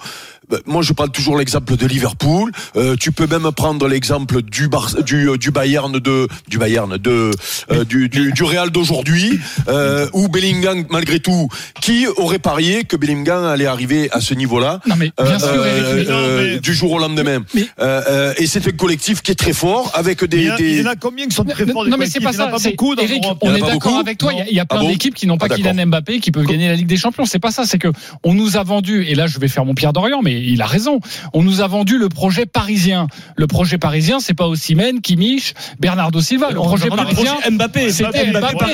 Ben, 0.50 0.60
Moi, 0.66 0.82
je 0.82 0.94
prends 0.94 1.08
toujours 1.08 1.38
l'exemple 1.38 1.76
de 1.78 1.86
Liverpool. 1.86 2.52
Euh, 2.76 2.96
tu 3.00 3.12
peux 3.12 3.28
même 3.28 3.52
prendre 3.52 3.88
l'exemple 3.88 4.42
du 4.42 4.68
Bar 4.68 4.96
du 5.04 5.28
du 5.38 5.52
Bayern 5.52 5.92
de 6.00 6.28
du 6.48 6.58
Bayern 6.58 6.98
de 6.98 7.32
euh, 7.72 7.84
du, 7.86 8.10
du 8.10 8.32
du 8.32 8.44
Real 8.44 8.70
d'aujourd'hui, 8.70 9.40
euh, 9.68 10.08
où 10.14 10.28
Bellingham, 10.28 10.86
malgré 10.90 11.20
tout, 11.20 11.50
qui 11.82 12.08
aurait 12.18 12.40
parié 12.40 12.84
que 12.84 12.96
Bellingham 12.96 13.44
allait 13.46 13.66
arriver 13.66 14.10
à 14.12 14.22
ce 14.22 14.34
niveau-là 14.34 14.82
Non, 14.88 14.96
mais 14.98 15.12
bien 15.22 15.40
sûr, 15.40 15.48
euh, 15.50 15.94
Eric, 15.96 16.08
mais- 16.08 16.14
euh, 16.14 16.54
mais- 16.54 16.60
du 16.60 16.74
jour 16.74 16.92
au 16.94 17.00
lendemain. 17.00 17.40
Mais- 17.54 17.68
Euh, 17.80 18.02
euh, 18.10 18.34
et 18.38 18.48
c'est 18.48 18.68
un 18.68 18.72
collectif 18.72 19.22
qui 19.22 19.32
est 19.32 19.36
très 19.36 19.54
fort 19.54 19.92
avec 19.96 20.20
Il 20.22 20.28
des, 20.28 20.44
y, 20.46 20.50
a, 20.50 20.56
des- 20.58 20.72
il 20.78 20.82
y 20.82 20.88
en 20.88 20.92
a 20.92 20.96
combien 20.96 21.28
qui 21.28 21.36
sont 21.36 21.44
très 21.44 21.66
forts 21.66 21.86
non 21.86 21.98
mais 21.98 22.06
c'est 22.08 22.20
pas 22.20 22.32
Il 22.32 22.34
y 22.34 22.38
ça. 22.38 22.48
pas 22.48 22.60
c'est- 22.60 22.72
beaucoup 22.72 22.96
dans 22.96 23.04
Eric. 23.04 23.24
Il 23.24 23.48
y 23.48 23.52
on 23.52 23.56
est 23.56 23.62
d'accord 23.62 23.98
avec 24.00 24.18
toi. 24.18 24.32
Il 24.34 24.40
y 24.40 24.42
a- 24.42 24.48
il 24.50 24.56
y, 24.56 24.60
a 24.60 24.66
plein 24.66 24.80
Ah 24.80 24.84
bon? 24.84 24.90
d'équipes 24.90 25.14
qui 25.16 25.28
n'ont 25.28 25.38
pas 25.38 25.48
Ah. 25.50 25.56
Kylian 25.56 25.86
Mbappé 25.88 26.20
qui 26.20 26.32
peuvent 26.32 26.46
gagner 26.46 26.68
la 26.68 26.76
Ligue 26.76 26.88
des 26.88 26.98
Champions. 26.98 27.26
C'est 27.26 27.40
pas 27.40 27.52
ça. 27.52 27.66
C'est 27.66 27.78
que 27.80 27.90
on 28.24 28.34
nous 28.34 28.58
a 28.58 28.64
vendu. 28.64 29.04
Et 29.08 29.16
là, 29.16 29.28
je 29.28 29.40
vais 29.40 29.48
faire 29.48 29.66
mon 29.66 29.74
Pierre 29.74 29.94
Dorian, 29.94 30.22
mais 30.24 30.35
il 30.40 30.62
a 30.62 30.66
raison. 30.66 31.00
On 31.34 31.44
nous 31.44 31.62
a 31.62 31.68
vendu 31.68 31.98
le 31.98 32.10
projet 32.10 32.46
parisien. 32.46 33.08
Le 33.36 33.48
projet 33.48 33.78
parisien, 33.78 34.20
c'est 34.20 34.34
pas 34.34 34.48
Osimhen, 34.48 35.02
Kimmich, 35.02 35.54
Bernardo 35.80 36.22
Silva. 36.22 36.50
Le 36.50 36.56
projet 36.56 36.90
parisien. 36.90 37.36
projet 37.36 37.52
Mbappé, 37.52 37.92
C'était 37.92 38.32
Mbappé 38.32 38.66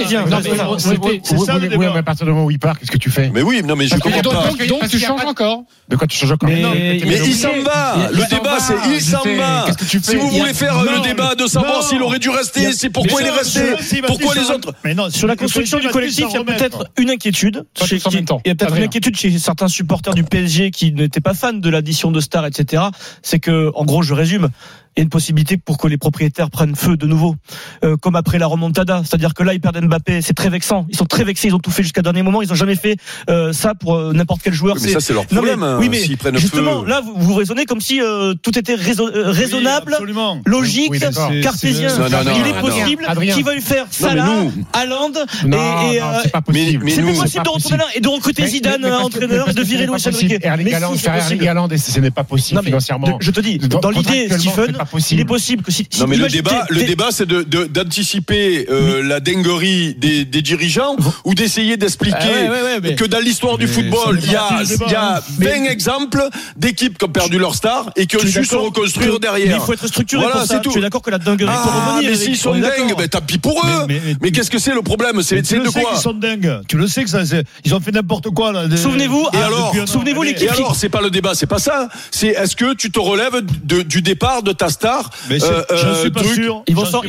oui, 1.77 1.85
mais 1.93 1.99
à 1.99 2.03
partir 2.03 2.25
du 2.25 2.31
moment 2.31 2.45
où 2.45 2.51
il 2.51 2.59
part, 2.59 2.79
qu'est-ce 2.79 2.91
que 2.91 2.97
tu 2.97 3.09
fais 3.09 3.29
Mais 3.33 3.41
oui, 3.41 3.61
non, 3.63 3.75
mais 3.75 3.87
je 3.87 3.95
Et 3.95 3.99
comprends 3.99 4.21
donc, 4.21 4.33
pas. 4.33 4.47
donc, 4.49 4.67
donc, 4.67 4.89
tu 4.89 4.99
changes 4.99 5.25
encore. 5.25 5.63
De 5.89 5.95
quoi 5.95 6.07
tu 6.07 6.17
changes 6.17 6.31
encore 6.31 6.49
Mais- 6.49 6.97
il 6.97 7.35
s'en 7.35 7.49
va. 7.63 8.09
Le 8.11 8.29
débat, 8.29 8.59
c'est 8.59 8.75
il 8.93 9.01
s'en 9.01 9.23
va. 9.37 9.65
Si 9.87 10.15
vous 10.15 10.29
voulez 10.29 10.53
faire 10.53 10.81
le 10.83 11.01
débat 11.03 11.35
de 11.35 11.47
savoir 11.47 11.83
s'il 11.83 12.01
aurait 12.01 12.19
dû 12.19 12.29
rester, 12.29 12.73
c'est 12.73 12.89
pourquoi 12.89 13.21
il 13.21 13.27
est 13.27 13.31
resté, 13.31 14.01
pourquoi 14.05 14.35
les 14.35 14.49
autres. 14.51 14.73
Mais 14.83 14.93
non, 14.93 15.09
Sur 15.09 15.27
la 15.27 15.35
construction 15.35 15.79
du 15.79 15.89
collectif, 15.89 16.25
il 16.29 16.33
y 16.33 16.37
a 16.37 16.43
peut-être 16.43 16.85
une 16.97 17.09
inquiétude. 17.09 17.65
Il 17.81 18.47
y 18.47 18.49
a 18.51 18.55
peut-être 18.55 18.75
une 18.75 18.83
inquiétude 18.83 19.15
chez 19.17 19.37
certains 19.37 19.67
supporters 19.67 20.13
du 20.13 20.23
PSG 20.23 20.71
qui 20.71 20.91
n'étaient 20.93 21.21
pas 21.21 21.33
fans 21.33 21.50
de 21.59 21.69
l'addition 21.69 22.11
de 22.11 22.19
stars, 22.19 22.45
etc. 22.45 22.83
C'est 23.21 23.39
que, 23.39 23.71
en 23.75 23.85
gros, 23.85 24.03
je 24.03 24.13
résume, 24.13 24.49
il 24.95 24.99
y 24.99 25.01
a 25.01 25.03
une 25.03 25.09
possibilité 25.09 25.57
pour 25.57 25.77
que 25.77 25.87
les 25.87 25.97
propriétaires 25.97 26.49
prennent 26.49 26.75
feu 26.75 26.97
de 26.97 27.05
nouveau, 27.07 27.35
Euh, 27.83 27.95
comme 27.97 28.15
après 28.15 28.37
la 28.39 28.45
remontada. 28.47 29.01
C'est-à-dire 29.05 29.33
que 29.33 29.43
là, 29.43 29.53
ils 29.53 29.59
perdent 29.61 29.79
Mbappé, 29.83 30.21
c'est 30.21 30.33
très 30.33 30.49
vexant. 30.49 30.85
Ils 30.89 30.97
sont 30.97 31.05
très 31.05 31.23
vexés, 31.23 31.47
ils 31.47 31.55
ont 31.55 31.59
tout 31.59 31.71
fait 31.71 31.83
jusqu'à 31.83 32.01
dernier 32.01 32.21
moment. 32.23 32.41
Ils 32.41 32.49
n'ont 32.49 32.55
jamais 32.55 32.75
fait 32.75 32.97
euh, 33.29 33.53
ça 33.53 33.73
pour 33.75 33.95
euh, 33.95 34.13
n'importe 34.13 34.41
quel 34.43 34.53
joueur. 34.53 34.75
Mais 34.81 34.89
ça, 34.89 34.99
c'est 34.99 35.13
leur 35.13 35.23
Non, 35.23 35.41
mais- 35.41 35.47
problème. 35.51 35.63
hein, 35.63 35.77
oui, 35.79 35.89
mais 35.89 35.99
S'ils 35.99 36.17
prennent 36.17 36.37
justement, 36.37 36.81
feu. 36.83 36.87
là, 36.89 37.01
vous, 37.01 37.13
vous 37.17 37.33
raisonnez 37.35 37.65
comme 37.65 37.81
si 37.81 38.01
euh, 38.01 38.33
tout 38.43 38.57
était 38.57 38.75
raison- 38.75 39.07
euh, 39.07 39.27
Oui, 39.31 39.37
raisonnable, 39.37 39.97
logique, 40.45 40.91
Oui, 40.91 40.99
cartésien. 41.41 41.89
Non, 41.97 42.09
non, 42.09 42.23
non, 42.23 42.31
il 42.39 42.47
est 42.51 42.59
possible 42.59 43.05
qu'ils 43.33 43.45
veuillent 43.45 43.61
faire 43.61 43.85
mais 44.01 44.07
Salah, 44.07 44.25
nous- 44.25 44.51
Haaland 44.73 45.11
Non, 45.45 45.57
et, 45.91 45.95
et, 45.95 45.99
non, 45.99 46.05
c'est 46.23 46.31
pas 46.31 46.41
possible. 46.41 46.83
mais 46.85 46.91
c'est 46.91 47.01
nous- 47.01 47.13
possible 47.13 47.43
de 47.45 47.49
retourner 47.49 47.77
là 47.77 47.85
et 47.95 47.99
de 47.99 48.07
recruter 48.07 48.41
Mais- 48.43 48.47
Zidane 48.49 48.81
mais- 48.81 48.89
mais 48.89 48.95
entraîneur 48.95 49.45
mais 49.47 49.51
et 49.51 49.55
de 49.55 49.61
virer 49.63 49.85
Luis. 49.87 49.93
Enrique. 50.07 50.37
Erling 50.43 50.65
Mais 50.67 50.73
Haaland, 50.73 50.95
faire 50.95 51.15
Erling. 51.15 51.47
Haaland, 51.47 51.67
et 51.69 51.77
ce 51.77 51.99
n'est 51.99 52.11
pas 52.11 52.23
possible 52.23 52.55
Non, 52.57 52.61
mais 52.63 52.69
financièrement. 52.69 53.17
je 53.19 53.31
te 53.31 53.39
dis, 53.39 53.57
Dans- 53.57 53.89
l'idée, 53.89 54.27
Stephen, 54.29 54.77
c'est 54.85 54.91
pas 54.91 54.97
il 54.97 55.01
possible. 55.01 55.21
est 55.21 55.25
possible 55.25 55.63
que 55.63 55.71
si. 55.71 55.87
si- 55.89 55.99
Non 55.99 56.07
mais 56.07 56.17
le 56.17 56.27
débat, 56.27 56.65
le 56.69 56.83
débat, 56.83 57.07
c'est 57.11 57.25
de 57.25 57.43
de- 57.43 57.65
d'anticiper 57.65 58.65
euh, 58.69 59.03
la 59.03 59.19
dinguerie 59.19 59.95
des, 59.95 60.25
des 60.25 60.41
dirigeants 60.41 60.95
ou 61.25 61.33
d'essayer 61.35 61.77
d'expliquer 61.77 62.17
Ah 62.19 62.25
ouais, 62.27 62.49
ouais, 62.49 62.61
ouais, 62.63 62.79
mais- 62.81 62.95
que 62.95 63.05
dans 63.05 63.19
l'histoire 63.19 63.57
du 63.57 63.67
football, 63.67 64.19
il 64.23 64.31
y 64.31 64.35
a 64.35 64.61
il 64.63 64.91
y 64.91 64.95
a 64.95 65.17
hein. 65.17 65.21
20 65.39 65.65
exemples 65.65 66.23
d'équipes 66.57 66.97
qui 66.97 67.05
ont 67.05 67.09
perdu 67.09 67.37
leur 67.37 67.55
star 67.55 67.91
et 67.95 68.05
qui 68.07 68.17
ont 68.17 68.19
su 68.21 68.43
se 68.45 68.55
reconstruire 68.55 69.19
derrière. 69.19 69.47
Mais 69.47 69.55
il 69.55 69.61
faut 69.65 69.73
être 69.73 69.87
structuré 69.87 70.23
Voilà, 70.23 70.39
pour 70.39 70.47
c'est 70.47 70.61
tout. 70.61 70.71
Tu 70.71 70.79
es 70.79 70.81
d'accord 70.81 71.01
que 71.01 71.11
la 71.11 71.17
dinguerie 71.19 71.45
peut 71.51 71.51
Ah, 71.63 71.93
revenir 71.95 72.11
mais 72.11 72.17
s'ils 72.17 72.37
sont 72.37 72.53
dingues, 72.55 72.95
ben 72.97 73.07
tant 73.07 73.21
pis 73.21 73.37
pour 73.37 73.59
eux. 73.65 73.85
Mais- 73.87 74.01
Mais, 74.05 74.15
mais- 74.21 74.31
qu'est-ce 74.31 74.49
que 74.51 74.59
c'est 74.59 74.73
le 74.73 74.81
problème? 74.81 75.21
C'est 75.21 75.41
de 75.41 75.69
quoi? 75.69 75.91
qu'ils 75.91 76.01
sont 76.01 76.13
dingues. 76.13 76.61
Tu 76.67 76.77
le 76.77 76.87
sais 76.87 77.03
que 77.03 77.09
ça, 77.09 77.19
ils 77.65 77.75
ont 77.75 77.79
fait 77.79 77.91
n'importe 77.91 78.29
quoi 78.29 78.51
là. 78.51 78.65
Souvenez-vous, 78.75 79.21
Et 79.33 79.37
ah, 79.37 79.45
alors 79.47 79.75
souvenez-vous 79.85 80.23
l'équipe 80.23 80.47
Et 80.47 80.49
alors, 80.49 80.75
c'est 80.75 80.89
pas 80.89 81.01
le 81.01 81.09
débat, 81.09 81.33
c'est 81.35 81.45
pas 81.45 81.59
ça. 81.59 81.89
C'est 82.09 82.27
est-ce 82.29 82.55
que 82.55 82.73
tu 82.73 82.91
te 82.91 82.99
relèves 82.99 83.41
de- 83.63 83.81
du 83.81 84.01
départ 84.01 84.41
de 84.43 84.51
ta 84.51 84.69
star 84.71 85.09
Mais 85.29 85.39
c'est- 85.39 85.45
euh, 85.47 85.63
j'en 85.69 85.75
euh, 85.87 86.01
suis 86.01 86.11
pas 86.11 86.21
truc 86.21 86.33
sûr. 86.33 86.63
Ils 86.67 86.75
vont 86.75 86.85
s'en, 86.85 87.01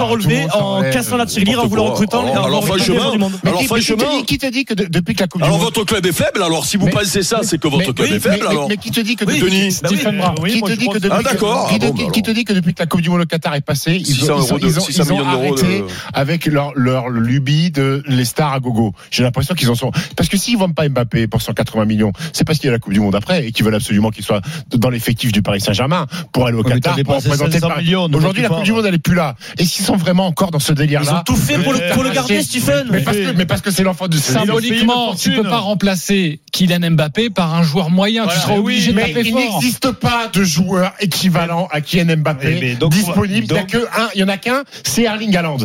Ah, 0.00 0.04
relever 0.04 0.46
en 0.52 0.82
cassant 0.82 1.16
la 1.16 1.26
tirelire, 1.26 1.62
en 1.62 1.66
voulant 1.66 1.84
recrutant. 1.84 2.20
Alors, 2.32 2.64
franchement, 2.64 2.70
recruter 2.70 2.92
les 2.92 2.98
gens 3.00 3.12
du 3.12 3.18
monde. 3.18 3.32
Mais 3.44 3.50
Alors, 3.50 3.60
qui- 3.60 3.68
mais 3.72 3.80
qui 3.80 3.86
te 3.86 3.92
franchement- 3.94 4.18
dit- 4.18 4.24
qui 4.24 4.38
te 4.38 4.46
dit 4.46 4.64
que 4.64 4.74
de- 4.74 4.84
depuis 4.86 5.14
que 5.14 5.20
la 5.20 5.28
Coupe 5.28 5.40
du 5.42 5.46
Alors 5.46 5.58
Monde. 5.58 5.66
votre 5.66 5.84
club 5.84 6.04
est 6.06 6.12
faible. 6.12 6.42
Alors 6.42 6.64
si 6.66 6.76
vous 6.76 6.88
pensez 6.88 7.22
ça, 7.22 7.40
c'est 7.42 7.58
que 7.58 7.68
votre 7.68 7.86
Mais- 7.88 7.92
club 7.94 8.12
est 8.12 8.20
faible. 8.20 8.38
mais- 8.40 8.46
alors 8.48 8.68
Mais 8.68 8.76
qui 8.76 8.90
te 8.90 9.00
dit 9.00 9.16
que 9.16 9.24
Denis. 9.24 9.40
Qui 9.40 9.80
te 10.62 10.70
je 10.70 10.76
dit 10.76 10.88
que 10.88 10.98
depuis 10.98 11.24
d'accord. 11.24 11.68
qui 11.70 11.78
te- 11.78 11.86
bon, 11.86 12.10
qui 12.10 12.22
te 12.22 12.30
dit 12.30 12.44
que 12.44 12.52
depuis 12.52 12.74
que 12.74 12.80
la 12.82 12.86
Coupe 12.86 13.00
du 13.00 13.10
Monde 13.10 13.22
au 13.22 13.26
Qatar 13.26 13.54
est 13.54 13.60
passée, 13.60 13.96
ils 13.96 14.06
600 14.06 14.34
ont, 14.34 14.38
ils 14.38 14.42
ont- 14.42 14.46
euros 14.48 14.58
de- 14.58 14.66
ils 14.66 14.78
ont- 14.78 14.80
600 14.82 15.04
ils 15.04 15.12
ont 15.12 15.16
millions 15.18 15.30
d'euros 15.30 15.54
de- 15.56 15.62
arrêté 15.64 15.84
avec 16.14 16.46
leur, 16.46 16.72
leur 16.74 17.08
lubie 17.08 17.70
de 17.70 18.02
les 18.06 18.24
stars 18.24 18.52
à 18.52 18.60
gogo. 18.60 18.92
J'ai 19.10 19.22
l'impression 19.22 19.54
qu'ils 19.54 19.70
en 19.70 19.74
sont. 19.74 19.90
Parce 20.16 20.28
que 20.28 20.36
s'ils 20.36 20.56
vendent 20.58 20.74
pas 20.74 20.88
Mbappé 20.88 21.26
pour 21.26 21.42
180 21.42 21.84
millions, 21.84 22.12
c'est 22.32 22.44
parce 22.44 22.58
qu'il 22.58 22.66
y 22.66 22.70
a 22.70 22.72
la 22.72 22.78
Coupe 22.78 22.92
du 22.92 23.00
Monde 23.00 23.14
après 23.14 23.46
et 23.46 23.52
qu'ils 23.52 23.64
veulent 23.64 23.74
absolument 23.74 24.10
qu'il 24.10 24.24
soit 24.24 24.40
dans 24.74 24.90
l'effectif 24.90 25.32
du 25.32 25.42
Paris 25.42 25.60
Saint-Germain 25.60 26.06
pour 26.32 26.46
aller 26.46 26.56
au 26.56 26.62
Qatar 26.62 26.94
t'avais 27.10 27.28
pour 27.28 27.30
passer 27.30 27.44
représenter 27.44 27.54
le 27.54 27.60
500 27.60 27.68
Paris. 27.68 27.84
millions, 27.84 28.08
de 28.08 28.16
Aujourd'hui, 28.16 28.42
la 28.42 28.48
Coupe 28.48 28.62
du 28.62 28.72
Monde, 28.72 28.86
elle 28.86 28.94
est 28.94 28.98
plus 28.98 29.14
là. 29.14 29.36
Et 29.58 29.64
s'ils 29.64 29.84
sont 29.84 29.96
vraiment 29.96 30.26
encore 30.26 30.50
dans 30.50 30.58
ce 30.58 30.72
délire-là. 30.72 31.10
Ils 31.10 31.16
ont 31.20 31.22
tout 31.24 31.36
fait 31.36 31.58
pour 31.58 31.72
le, 31.72 31.92
pour 31.92 32.02
le 32.02 32.10
garder, 32.10 32.42
Stephen. 32.42 32.88
Mais 32.90 33.00
parce 33.02 33.16
que, 33.16 33.32
mais 33.32 33.46
parce 33.46 33.60
que 33.60 33.70
c'est 33.70 33.82
l'enfant 33.82 34.08
de 34.08 34.16
ce 34.16 34.32
Symboliquement, 34.32 35.14
tu 35.14 35.32
peux 35.34 35.42
pas 35.42 35.58
remplacer 35.58 36.40
Kylian 36.52 36.90
Mbappé 36.92 37.30
par 37.30 37.54
un 37.54 37.62
joueur 37.62 37.90
moyen. 37.90 38.24
Voilà, 38.24 38.38
tu 38.38 38.46
seras 38.46 38.58
obligé 38.58 38.90
oui, 38.90 38.96
de 38.96 39.00
taper 39.00 39.28
il 39.28 39.34
n'existe 39.34 39.90
pas 39.92 40.28
de 40.32 40.42
joueur 40.44 40.92
équivalent 41.00 41.68
à 41.70 41.80
Kylian 41.80 42.16
Mbappé 42.18 42.48
Mais- 42.54 42.60
mais 42.60 42.74
donc, 42.74 42.92
disponible. 42.92 43.46
Il 44.14 44.16
n'y 44.16 44.22
en 44.24 44.28
a 44.28 44.36
qu'un, 44.36 44.62
c'est 44.84 45.02
Erling 45.02 45.36
Haaland. 45.36 45.58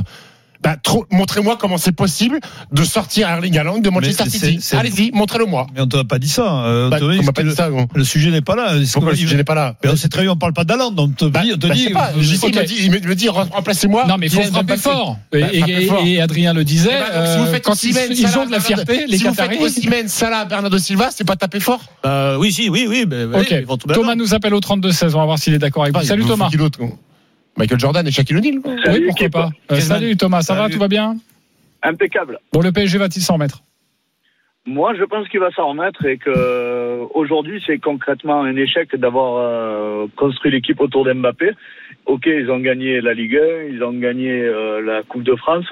Bah, 0.65 0.77
montrez-moi 1.11 1.57
comment 1.59 1.77
c'est 1.77 1.91
possible 1.91 2.39
de 2.71 2.83
sortir 2.83 3.29
Erling 3.29 3.55
Haaland 3.57 3.77
de 3.77 3.89
Manchester 3.91 4.23
c'est- 4.27 4.37
City. 4.39 4.57
c'est- 4.61 4.75
Allez-y, 4.75 5.11
montrez-le-moi. 5.13 5.67
Mais 5.75 5.81
on 5.81 5.87
t'a 5.87 6.03
pas 6.03 6.17
dit 6.17 6.27
ça. 6.27 6.65
euh, 6.65 6.87
on 6.87 6.89
Bah, 6.89 6.97
on 7.01 7.09
dit 7.11 7.19
pas 7.23 7.43
dit 7.43 7.49
le- 7.49 7.55
ça. 7.55 7.69
Le 7.93 8.03
sujet 8.03 8.31
n'est 8.31 8.41
pas 8.41 8.55
là. 8.55 8.73
Pourquoi 8.93 9.11
le 9.11 9.17
sujet 9.17 9.37
n'est 9.37 9.43
pas 9.43 9.53
là 9.55 9.75
Mais 9.83 9.91
on 9.91 9.95
sait 9.95 10.09
très 10.09 10.23
bien, 10.23 10.31
on 10.31 10.35
parle 10.37 10.53
pas 10.53 10.63
d'Aland. 10.63 10.93
On 10.97 11.07
te 11.09 11.25
Bah, 11.25 11.41
dit, 11.43 11.51
on 11.53 11.57
te 11.57 11.67
bah, 11.67 11.73
je 11.73 11.77
dit. 11.79 11.83
sais 11.85 11.89
pas. 11.91 12.11
euh, 12.17 12.21
JC, 12.21 12.47
il 12.49 12.55
me 12.55 12.63
dit, 12.65 12.75
il 12.79 12.91
me- 12.91 12.99
me 12.99 13.15
dit, 13.15 13.29
remplacez-moi. 13.29 14.05
Non, 14.07 14.15
mais 14.17 14.25
il 14.27 14.31
faut 14.33 14.41
frapper 14.41 14.77
fort. 14.77 15.17
Et, 15.33 16.19
Adrien 16.19 16.53
le 16.53 16.63
disait, 16.63 16.89
Eh 16.93 17.11
ben, 17.13 17.19
donc, 17.19 17.27
si 17.31 17.37
vous 17.37 17.43
euh, 17.43 17.51
faites 17.51 17.63
quand 17.63 17.83
ils, 17.83 17.89
ont 17.97 17.99
de 17.99 18.51
la 18.51 18.57
Bernardo- 18.57 18.59
fierté, 18.65 19.05
les 19.07 19.17
si 19.17 19.23
vous 19.23 19.33
faites 19.33 19.49
Qataris. 19.51 20.09
Salah, 20.09 20.45
Bernardo 20.45 20.77
Silva, 20.79 21.09
c'est 21.11 21.23
pas 21.25 21.35
taper 21.35 21.59
fort. 21.59 21.81
Oui, 22.39 22.51
si, 22.51 22.69
oui, 22.69 22.87
oui. 22.89 23.05
Thomas 23.93 24.15
nous 24.15 24.33
appelle 24.33 24.53
au 24.55 24.59
32-16. 24.59 25.13
On 25.15 25.19
va 25.19 25.25
voir 25.25 25.37
s'il 25.39 25.53
est 25.53 25.59
d'accord 25.59 25.83
avec 25.83 25.93
vous. 25.95 26.01
Ah, 26.01 26.05
Salut 26.07 26.25
Thomas. 26.25 26.49
Michael 27.57 27.79
Jordan 27.79 28.07
et 28.07 28.11
Shaquille 28.11 28.37
O'Neal. 28.37 28.59
Oui, 28.65 29.05
pourquoi 29.07 29.29
pas. 29.29 29.49
Euh, 29.71 29.79
salut 29.79 30.17
Thomas, 30.17 30.41
ça 30.41 30.55
va, 30.55 30.69
tout 30.69 30.79
va 30.79 30.87
bien 30.87 31.15
Impeccable. 31.83 32.39
Bon, 32.51 32.61
le 32.61 32.71
PSG 32.71 32.97
va-t-il 32.97 33.21
s'en 33.21 33.35
remettre 33.35 33.61
Moi, 34.65 34.95
je 34.95 35.03
pense 35.03 35.27
qu'il 35.29 35.39
va 35.39 35.51
s'en 35.51 35.69
remettre 35.69 36.05
et 36.05 36.17
que 36.17 36.31
euh, 36.35 37.05
aujourd'hui, 37.13 37.63
c'est 37.65 37.77
concrètement 37.77 38.41
un 38.41 38.55
échec 38.55 38.95
d'avoir 38.95 39.37
euh, 39.37 40.07
construit 40.15 40.51
l'équipe 40.51 40.81
autour 40.81 41.05
d'Mbappé. 41.05 41.51
Ok, 42.05 42.25
ils 42.25 42.49
ont 42.51 42.59
gagné 42.59 43.01
la 43.01 43.13
Ligue 43.13 43.37
1, 43.37 43.73
ils 43.73 43.83
ont 43.83 43.93
gagné 43.93 44.31
euh, 44.31 44.81
la 44.81 45.03
Coupe 45.03 45.23
de 45.23 45.35
France, 45.35 45.71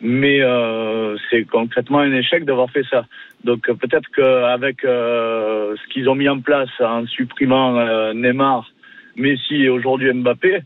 mais 0.00 0.40
euh, 0.42 1.16
c'est 1.30 1.44
concrètement 1.44 1.98
un 2.00 2.12
échec 2.12 2.44
d'avoir 2.44 2.70
fait 2.70 2.84
ça. 2.90 3.06
Donc 3.44 3.66
peut-être 3.66 4.08
qu'avec 4.14 4.84
euh, 4.84 5.74
ce 5.76 5.92
qu'ils 5.92 6.08
ont 6.08 6.14
mis 6.14 6.28
en 6.28 6.40
place 6.40 6.70
en 6.80 7.06
supprimant 7.06 7.76
euh, 7.78 8.12
Neymar, 8.12 8.70
Messi 9.16 9.62
et 9.62 9.68
aujourd'hui 9.68 10.12
Mbappé, 10.12 10.60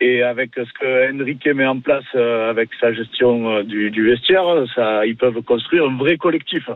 et 0.00 0.22
avec 0.22 0.50
ce 0.54 0.72
que 0.78 1.12
Enrique 1.12 1.46
met 1.46 1.66
en 1.66 1.80
place 1.80 2.04
euh, 2.14 2.50
avec 2.50 2.70
sa 2.80 2.92
gestion 2.92 3.50
euh, 3.50 3.62
du, 3.62 3.90
du 3.90 4.04
vestiaire, 4.06 4.64
ça, 4.74 5.06
ils 5.06 5.16
peuvent 5.16 5.40
construire 5.42 5.84
un 5.84 5.96
vrai 5.96 6.16
collectif. 6.16 6.68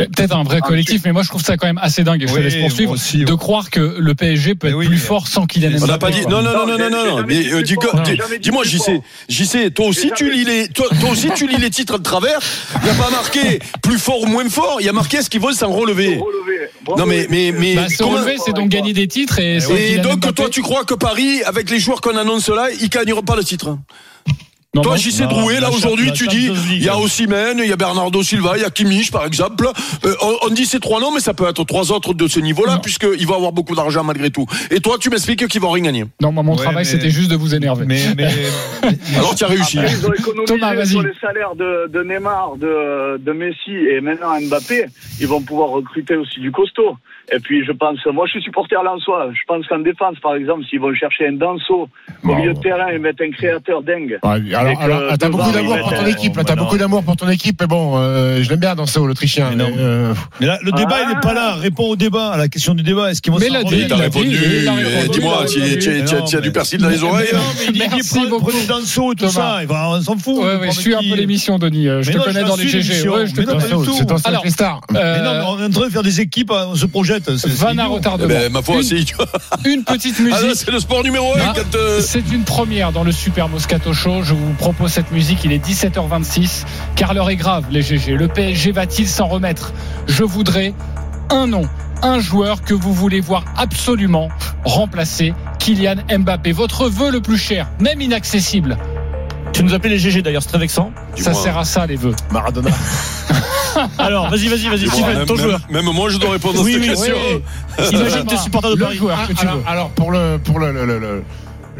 Euh, 0.00 0.06
Peut-être 0.06 0.34
un 0.34 0.44
vrai 0.44 0.60
collectif, 0.60 1.02
mais 1.04 1.12
moi 1.12 1.22
je 1.22 1.28
trouve 1.28 1.42
ça 1.42 1.56
quand 1.58 1.66
même 1.66 1.78
assez 1.82 2.04
dingue, 2.04 2.22
et 2.22 2.26
je 2.26 2.32
te 2.32 2.38
laisse 2.38 2.56
poursuivre, 2.56 2.92
aussi, 2.92 3.24
de 3.24 3.32
ouais. 3.32 3.38
croire 3.38 3.68
que 3.70 3.96
le 3.98 4.14
PSG 4.14 4.54
peut 4.54 4.68
être 4.68 4.74
oui, 4.76 4.86
plus 4.86 4.94
mais- 4.96 5.00
fort 5.00 5.28
sans 5.28 5.46
Kylian 5.46 5.70
Mbappé. 5.72 5.82
On 5.82 5.86
n'a 5.88 5.98
pas 5.98 6.10
dit. 6.10 6.22
Non, 6.22 6.40
non, 6.42 6.52
non, 6.54 6.66
non, 6.66 6.78
non, 6.78 6.90
non, 6.90 7.16
non. 7.18 7.24
Mais 7.26 7.52
euh, 7.52 7.62
dis- 7.62 7.74
dis- 8.04 8.38
dis-moi, 8.40 8.64
j'y 8.64 8.78
sais, 8.78 9.00
j'y 9.28 9.46
sais. 9.46 9.70
Toi 9.70 9.86
aussi, 9.86 10.10
tu 10.16 10.30
lis 10.32 10.44
les, 10.44 10.68
toi, 10.68 10.86
toi 11.00 11.10
aussi, 11.10 11.28
tu 11.34 11.46
lis 11.46 11.58
les 11.58 11.70
titres 11.70 11.98
de 11.98 12.02
travers. 12.02 12.38
Il 12.76 12.84
n'y 12.84 12.90
a 12.90 12.94
pas 12.94 13.10
marqué 13.10 13.58
plus 13.82 13.98
fort 13.98 14.22
ou 14.22 14.26
moins 14.26 14.48
fort. 14.48 14.76
Il 14.80 14.86
y 14.86 14.88
a 14.88 14.92
marqué 14.92 15.18
est-ce 15.18 15.28
qu'ils 15.28 15.40
veulent 15.42 15.54
s'en 15.54 15.70
relever. 15.70 16.18
Non, 16.96 17.04
mais, 17.04 17.26
mais, 17.28 17.52
mais. 17.52 17.74
Bah, 17.74 17.88
se 17.88 18.02
relever, 18.02 18.36
c'est 18.42 18.54
donc 18.54 18.70
gagner 18.70 18.92
des 18.94 19.06
titres 19.08 19.38
et, 19.38 19.58
donc, 19.98 20.34
toi, 20.34 20.48
tu 20.50 20.62
crois 20.62 20.84
que 20.84 20.94
Paris, 20.94 21.42
avec 21.44 21.68
les 21.70 21.78
joueurs 21.78 22.00
qu'on 22.00 22.16
annonce 22.16 22.48
là, 22.48 22.68
ils 22.80 22.88
gagneront 22.88 23.22
pas 23.22 23.36
le 23.36 23.44
titre? 23.44 23.76
Non, 24.72 24.82
Toi, 24.82 24.96
sais 24.98 25.24
non, 25.24 25.30
Drouet, 25.30 25.58
là, 25.58 25.68
aujourd'hui, 25.68 26.12
tu 26.12 26.28
dis, 26.28 26.48
il 26.70 26.84
y 26.84 26.88
a 26.88 26.96
Osimhen, 26.96 27.58
il 27.58 27.68
y 27.68 27.72
a 27.72 27.76
Bernardo 27.76 28.22
Silva, 28.22 28.52
il 28.54 28.62
y 28.62 28.64
a 28.64 28.70
Kimmich, 28.70 29.10
par 29.10 29.26
exemple. 29.26 29.66
Euh, 30.04 30.14
on, 30.22 30.46
on 30.46 30.50
dit 30.50 30.64
ces 30.64 30.78
trois 30.78 31.00
noms, 31.00 31.10
mais 31.12 31.18
ça 31.18 31.34
peut 31.34 31.48
être 31.48 31.64
trois 31.64 31.90
autres 31.90 32.14
de 32.14 32.28
ce 32.28 32.38
niveau-là, 32.38 32.78
puisqu'il 32.80 33.26
va 33.26 33.34
avoir 33.34 33.50
beaucoup 33.50 33.74
d'argent 33.74 34.04
malgré 34.04 34.30
tout. 34.30 34.46
Et 34.70 34.78
toi, 34.78 34.96
tu 35.00 35.10
m'expliques 35.10 35.44
qu'ils 35.48 35.60
vont 35.60 35.72
rien 35.72 35.82
gagner. 35.82 36.04
Non, 36.22 36.30
moi, 36.30 36.44
mon 36.44 36.52
Ouais, 36.52 36.58
travail, 36.58 36.76
mais- 36.76 36.84
c'était 36.84 37.10
juste 37.10 37.32
de 37.32 37.34
vous 37.34 37.52
énerver. 37.52 37.84
Mais, 37.84 38.00
mais, 38.16 38.28
Alors, 39.16 39.34
tu 39.34 39.42
as 39.42 39.48
réussi. 39.48 39.80
Après, 39.80 39.90
ils 39.92 40.06
ont 40.06 40.12
économisé 40.14 40.54
Thomas, 40.54 40.74
vas-y. 40.76 40.86
sur 40.86 41.02
les 41.02 41.14
salaires 41.20 41.56
de, 41.56 41.88
de 41.88 42.02
Neymar, 42.04 42.52
de, 42.56 43.16
de 43.18 43.32
Messi 43.32 43.72
et 43.74 44.00
maintenant 44.00 44.40
Mbappé. 44.40 44.84
Ils 45.20 45.26
vont 45.26 45.42
pouvoir 45.42 45.70
recruter 45.70 46.14
aussi 46.14 46.38
du 46.38 46.52
costaud. 46.52 46.96
Et 47.32 47.38
puis, 47.40 47.64
je 47.64 47.72
pense, 47.72 47.98
moi, 48.12 48.26
je 48.26 48.32
suis 48.32 48.42
supporter 48.42 48.80
lensois. 48.84 49.30
Je 49.32 49.40
pense 49.48 49.66
qu'en 49.66 49.78
défense, 49.80 50.16
par 50.20 50.34
exemple, 50.36 50.64
s'ils 50.68 50.80
vont 50.80 50.94
chercher 50.94 51.26
un 51.28 51.32
danseau 51.32 51.88
au 52.24 52.34
milieu 52.34 52.54
de 52.54 52.60
terrain 52.60 52.88
et 52.88 52.98
mettre 52.98 53.22
un 53.22 53.30
créateur 53.32 53.82
dingue. 53.82 54.18
Alors, 54.60 54.80
alors, 54.82 55.02
ah, 55.10 55.16
t'as 55.18 55.28
beaucoup 55.28 55.50
d'amour 55.52 55.78
pour 55.78 55.94
ton 55.94 56.06
équipe, 56.06 56.36
là, 56.36 56.44
t'as 56.44 56.56
beaucoup 56.56 56.78
d'amour 56.78 57.02
pour 57.02 57.16
ton 57.16 57.28
équipe, 57.28 57.56
mais 57.60 57.66
bon, 57.66 57.94
euh, 57.96 58.42
je 58.42 58.50
l'aime 58.50 58.60
bien 58.60 58.74
dans 58.74 58.86
ce 58.86 58.98
l'Autrichien. 59.00 59.50
Mais 59.50 59.56
non. 59.56 59.70
mais, 59.70 59.76
euh, 59.78 60.14
mais 60.40 60.46
là, 60.46 60.58
le 60.62 60.72
débat, 60.72 60.96
Ah. 61.00 61.02
il 61.04 61.14
n'est 61.14 61.20
pas 61.20 61.34
là. 61.34 61.54
Réponds 61.54 61.84
au 61.88 61.96
débat, 61.96 62.28
à 62.30 62.36
la 62.36 62.48
question 62.48 62.74
du 62.74 62.82
débat. 62.82 63.10
Est-ce 63.10 63.22
qu'ils 63.22 63.32
vont 63.32 63.38
Mais 63.38 63.48
remettre 63.48 63.88
T'as 63.88 63.96
répondu. 63.96 64.38
Dis-moi, 65.12 65.44
tu 65.46 66.36
as 66.36 66.40
du 66.40 66.52
persil 66.52 66.78
dans 66.80 66.88
les 66.88 67.02
oreilles 67.02 67.28
Mais 67.32 67.38
non, 67.38 67.44
mais 67.58 67.64
il 67.66 67.72
dit 67.72 67.88
qu'il 67.88 68.04
prenez 68.40 68.66
Danso 68.66 69.12
et 69.12 69.16
tout 69.16 69.26
Thomas. 69.26 69.58
ça. 69.60 69.64
Va- 69.66 69.88
On 69.90 70.02
s'en 70.02 70.16
fout. 70.18 70.42
Je 70.66 70.70
suis 70.70 70.94
un 70.94 70.98
peu 71.00 71.14
l'émission, 71.14 71.58
Denis. 71.58 71.88
euh, 71.88 72.02
Je 72.02 72.12
te 72.12 72.18
connais 72.18 72.44
dans 72.44 72.56
les 72.56 72.68
GG. 72.68 72.92
c'est 72.92 74.04
dans 74.06 74.16
Alors, 74.24 74.44
les 74.44 74.50
stars. 74.50 74.80
Mais 74.92 75.22
non, 75.22 75.32
mais 75.34 75.44
on 75.46 75.58
est 75.60 75.64
en 75.66 75.70
train 75.70 75.86
de 75.86 75.92
faire 75.92 76.02
des 76.02 76.20
équipes, 76.20 76.52
on 76.52 76.74
se 76.74 76.86
projette. 76.86 77.30
Van 77.30 77.76
à 77.78 77.86
retardement. 77.86 78.34
Ma 78.50 78.62
foi, 78.62 78.82
vois. 79.16 79.26
Une 79.64 79.84
petite 79.84 80.16
Ah, 80.18 80.22
là, 80.22 80.42
musique. 80.42 80.62
c'est 80.64 80.70
le 80.70 80.80
sport 80.80 81.02
numéro 81.02 81.34
1 81.34 81.40
Ah, 81.40 81.52
quand. 81.54 81.74
euh, 81.76 82.00
C'est 82.00 82.22
une 82.32 82.42
première 82.44 82.92
dans 82.92 83.04
le 83.04 83.12
Super 83.12 83.48
Moscato 83.48 83.92
Show. 83.92 84.22
Je 84.22 84.34
vous 84.34 84.49
propose 84.54 84.90
cette 84.92 85.10
musique. 85.10 85.44
Il 85.44 85.52
est 85.52 85.64
17h26. 85.64 86.64
Car 86.96 87.14
l'heure 87.14 87.30
est 87.30 87.36
grave, 87.36 87.64
les 87.70 87.82
GG. 87.82 88.16
Le 88.16 88.28
PSG 88.28 88.72
va-t-il 88.72 89.08
s'en 89.08 89.26
remettre? 89.26 89.72
Je 90.06 90.24
voudrais 90.24 90.74
un 91.30 91.46
nom, 91.46 91.62
un 92.02 92.18
joueur 92.20 92.62
que 92.62 92.74
vous 92.74 92.92
voulez 92.94 93.20
voir 93.20 93.44
absolument 93.56 94.28
remplacer 94.64 95.34
Kylian 95.58 95.96
Mbappé. 96.18 96.52
Votre 96.52 96.88
vœu 96.88 97.10
le 97.10 97.20
plus 97.20 97.38
cher, 97.38 97.68
même 97.80 98.00
inaccessible. 98.00 98.76
Tu 99.52 99.64
nous 99.64 99.74
appelais 99.74 99.90
les 99.90 99.98
GG 99.98 100.22
d'ailleurs, 100.22 100.42
c'est 100.42 100.48
très 100.50 100.58
vexant. 100.58 100.92
Ça 101.16 101.34
sert 101.34 101.58
à 101.58 101.64
ça, 101.64 101.86
les 101.86 101.96
vœux. 101.96 102.14
Maradona. 102.30 102.70
Alors, 103.98 104.28
vas-y, 104.30 104.48
vas-y, 104.48 104.68
vas-y, 104.68 104.88
Stephen, 104.88 105.24
ton 105.26 105.34
même- 105.34 105.42
joueur. 105.44 105.60
Même 105.70 105.84
moi, 105.86 106.08
je 106.10 106.18
dois 106.18 106.30
répondre 106.32 106.60
à 106.60 106.62
Oui, 106.62 106.72
cette 106.74 106.82
oui, 106.82 106.88
question. 106.88 107.14
oui. 107.78 107.88
Imagine 107.92 108.24
tes 108.26 108.36
supporters 108.36 108.70
de 108.72 108.76
Le 108.76 108.84
Paris. 108.84 108.96
joueur 108.96 109.18
Ah, 109.22 109.26
que 109.26 109.32
tu 109.32 109.46
alors, 109.46 109.56
veux. 109.58 109.62
alors, 109.66 109.90
pour 109.90 110.10
le 110.12 110.38
pour 110.42 110.58
le, 110.58 110.72
le- 110.72 110.84
le- 110.86 110.98
le- 110.98 111.14
le- 111.16 111.24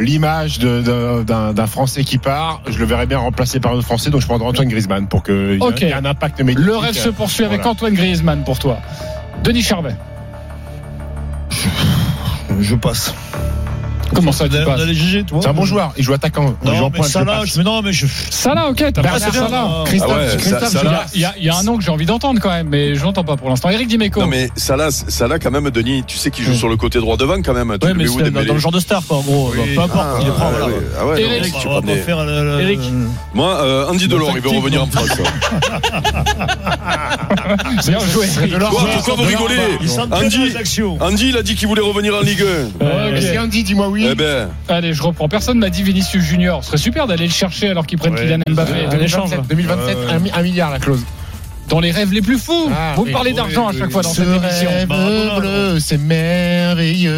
l'image 0.01 0.59
d'un 0.59 1.67
Français 1.67 2.03
qui 2.05 2.19
part, 2.19 2.63
je 2.69 2.79
le 2.79 2.85
verrais 2.87 3.07
bien 3.07 3.19
remplacé 3.19 3.61
par 3.61 3.73
un 3.73 3.75
autre 3.77 3.87
Français, 3.87 4.11
donc 4.11 4.21
je 4.23 4.27
prendrais 4.27 4.49
Antoine 4.49 4.69
Griezmann 4.69 5.07
pour 5.07 5.23
qu'il 5.23 5.35
y, 5.35 5.85
ait- 5.85 5.89
y 5.91 5.93
un 5.93 6.05
impact 6.05 6.41
médiatique. 6.41 6.67
Le 6.67 6.77
rêve 6.77 6.95
se 6.95 7.11
poursuit 7.11 7.45
avec. 7.45 7.65
Antoine 7.67 7.95
Griezmann 7.95 8.43
pour 8.45 8.59
toi. 8.59 8.79
Denis 9.45 9.63
Charvet. 9.63 9.95
Je 12.61 12.75
passe. 12.75 13.15
Comment 14.15 14.33
ça, 14.33 14.49
tu 14.49 14.57
On 14.57 14.61
a- 14.61 14.65
passes. 14.65 14.81
C'est 15.43 15.49
un 15.49 15.53
bon 15.53 15.65
joueur, 15.65 15.93
il 15.97 16.05
joue 16.05 16.13
attaquant. 16.13 16.55
Non, 16.65 16.91
mais 16.93 17.01
je, 17.03 17.59
mais 17.59 17.65
non, 17.65 17.83
mais 17.83 17.93
je. 17.93 18.07
Salah, 18.31 18.69
ok, 18.71 18.85
t'as 18.93 19.03
Bah, 19.03 19.11
pas. 19.11 19.19
Salah. 19.19 19.85
Christophe, 19.87 20.11
Ah 20.13 20.19
ouais, 20.19 20.37
Christophe, 20.37 20.69
ça 20.69 21.05
Il 21.15 21.21
y 21.21 21.49
a- 21.49 21.57
un 21.57 21.63
nom 21.63 21.77
que 21.77 21.85
j'ai 21.85 21.91
envie 21.91 22.07
d'entendre 22.07 22.41
quand 22.41 22.51
même, 22.51 22.69
mais 22.69 22.95
je 22.95 23.03
l'entends 23.03 23.25
pas 23.25 23.37
pour 23.37 23.49
l'instant. 23.49 23.71
Eric 23.71 23.89
Dimeco. 23.89 24.21
Non, 24.21 24.27
mais 24.27 24.51
Salah, 24.57 24.91
Salah, 24.91 25.39
quand 25.39 25.51
même, 25.51 25.71
Denis, 25.71 26.05
tu 26.07 26.17
sais 26.17 26.31
qu'il 26.31 26.45
joue 26.45 26.55
sur 26.55 26.69
le 26.69 26.77
côté 26.77 26.99
droit 26.99 27.17
devant 27.17 27.41
quand 27.43 27.55
même. 27.55 27.77
Tu 27.81 27.87
Ouais, 27.87 27.93
le 27.93 28.31
mais 28.31 28.45
dans, 28.45 28.55
le 28.55 28.61
genre 28.61 28.73
de 28.73 28.81
star, 28.81 29.03
quoi, 29.07 29.19
en 29.19 29.23
gros. 29.23 29.53
Oui. 29.57 29.75
Peu 29.75 29.81
importe, 29.83 30.07
Ah, 30.11 30.19
il 30.21 30.27
le 30.27 30.33
prend, 30.33 30.51
voilà. 30.51 30.67
Ah 30.99 31.19
Eric, 31.21 31.55
tu 31.61 31.69
le- 31.69 32.61
Eric. 32.61 32.81
Moi, 33.35 33.55
euh, 33.63 33.89
Andy 33.91 34.09
Delors, 34.09 34.33
il 34.35 34.41
veut 34.43 34.49
revenir 34.51 34.83
en 34.83 34.87
France. 34.87 35.09
Bien 37.87 37.99
joué. 38.01 38.27
Pourquoi 38.59 39.15
vous 39.15 39.23
Delors, 39.23 39.27
rigolez 39.27 39.57
Andy. 40.11 40.39
dans 40.39 40.45
les 40.45 40.57
actions. 40.57 40.99
Andy, 41.01 41.29
il 41.31 41.37
a 41.37 41.43
dit 41.43 41.55
qu'il 41.55 41.69
voulait 41.69 41.83
revenir 41.83 42.15
en 42.15 42.21
Ligue 42.21 42.43
1. 42.43 42.85
Ouais, 42.85 43.13
ok. 43.17 43.23
Si 43.23 43.39
Andy, 43.39 43.63
dis-moi 43.65 43.89
oui. 43.89 44.00
Eh 44.01 44.15
ben, 44.15 44.49
Allez, 44.69 44.93
je 44.95 45.03
reprends. 45.03 45.29
Personne 45.29 45.59
m'a 45.59 45.71
dit 45.71 45.83
Vinicius 45.83 46.23
Junior. 46.25 46.63
Ce 46.63 46.69
serait 46.69 46.79
super 46.79 47.07
d'aller 47.07 47.27
le 47.27 47.33
chercher 47.33 47.69
alors 47.71 47.87
qu'ils 47.87 47.99
prennent 47.99 48.15
Ouais. 48.15 48.23
Kylian 48.23 48.39
Mbappé. 48.49 48.73
Un 48.91 48.99
échange. 49.01 49.31
2027, 49.31 49.49
2027 49.49 49.97
Ouais, 49.99 50.05
ouais. 50.07 50.13
un 50.13 50.19
mi- 50.19 50.31
un 50.35 50.43
milliard 50.43 50.71
la 50.71 50.79
clause. 50.79 51.05
Dans 51.69 51.79
les 51.79 51.93
rêves 51.93 52.13
les 52.13 52.21
plus 52.23 52.37
fous. 52.39 52.69
Ah, 52.75 52.95
Vous 52.97 53.05
me 53.05 53.13
parlez 53.13 53.33
d'argent 53.33 53.69
à 53.69 53.73
chaque 53.73 53.91
fois 53.93 54.03
dans 54.03 54.09
Ce 54.13 54.25
cette 54.25 54.43
émission. 54.43 54.71
rêve 54.71 54.89
Bah, 54.89 55.79
c'est 55.79 55.99
merveilleux. 55.99 57.09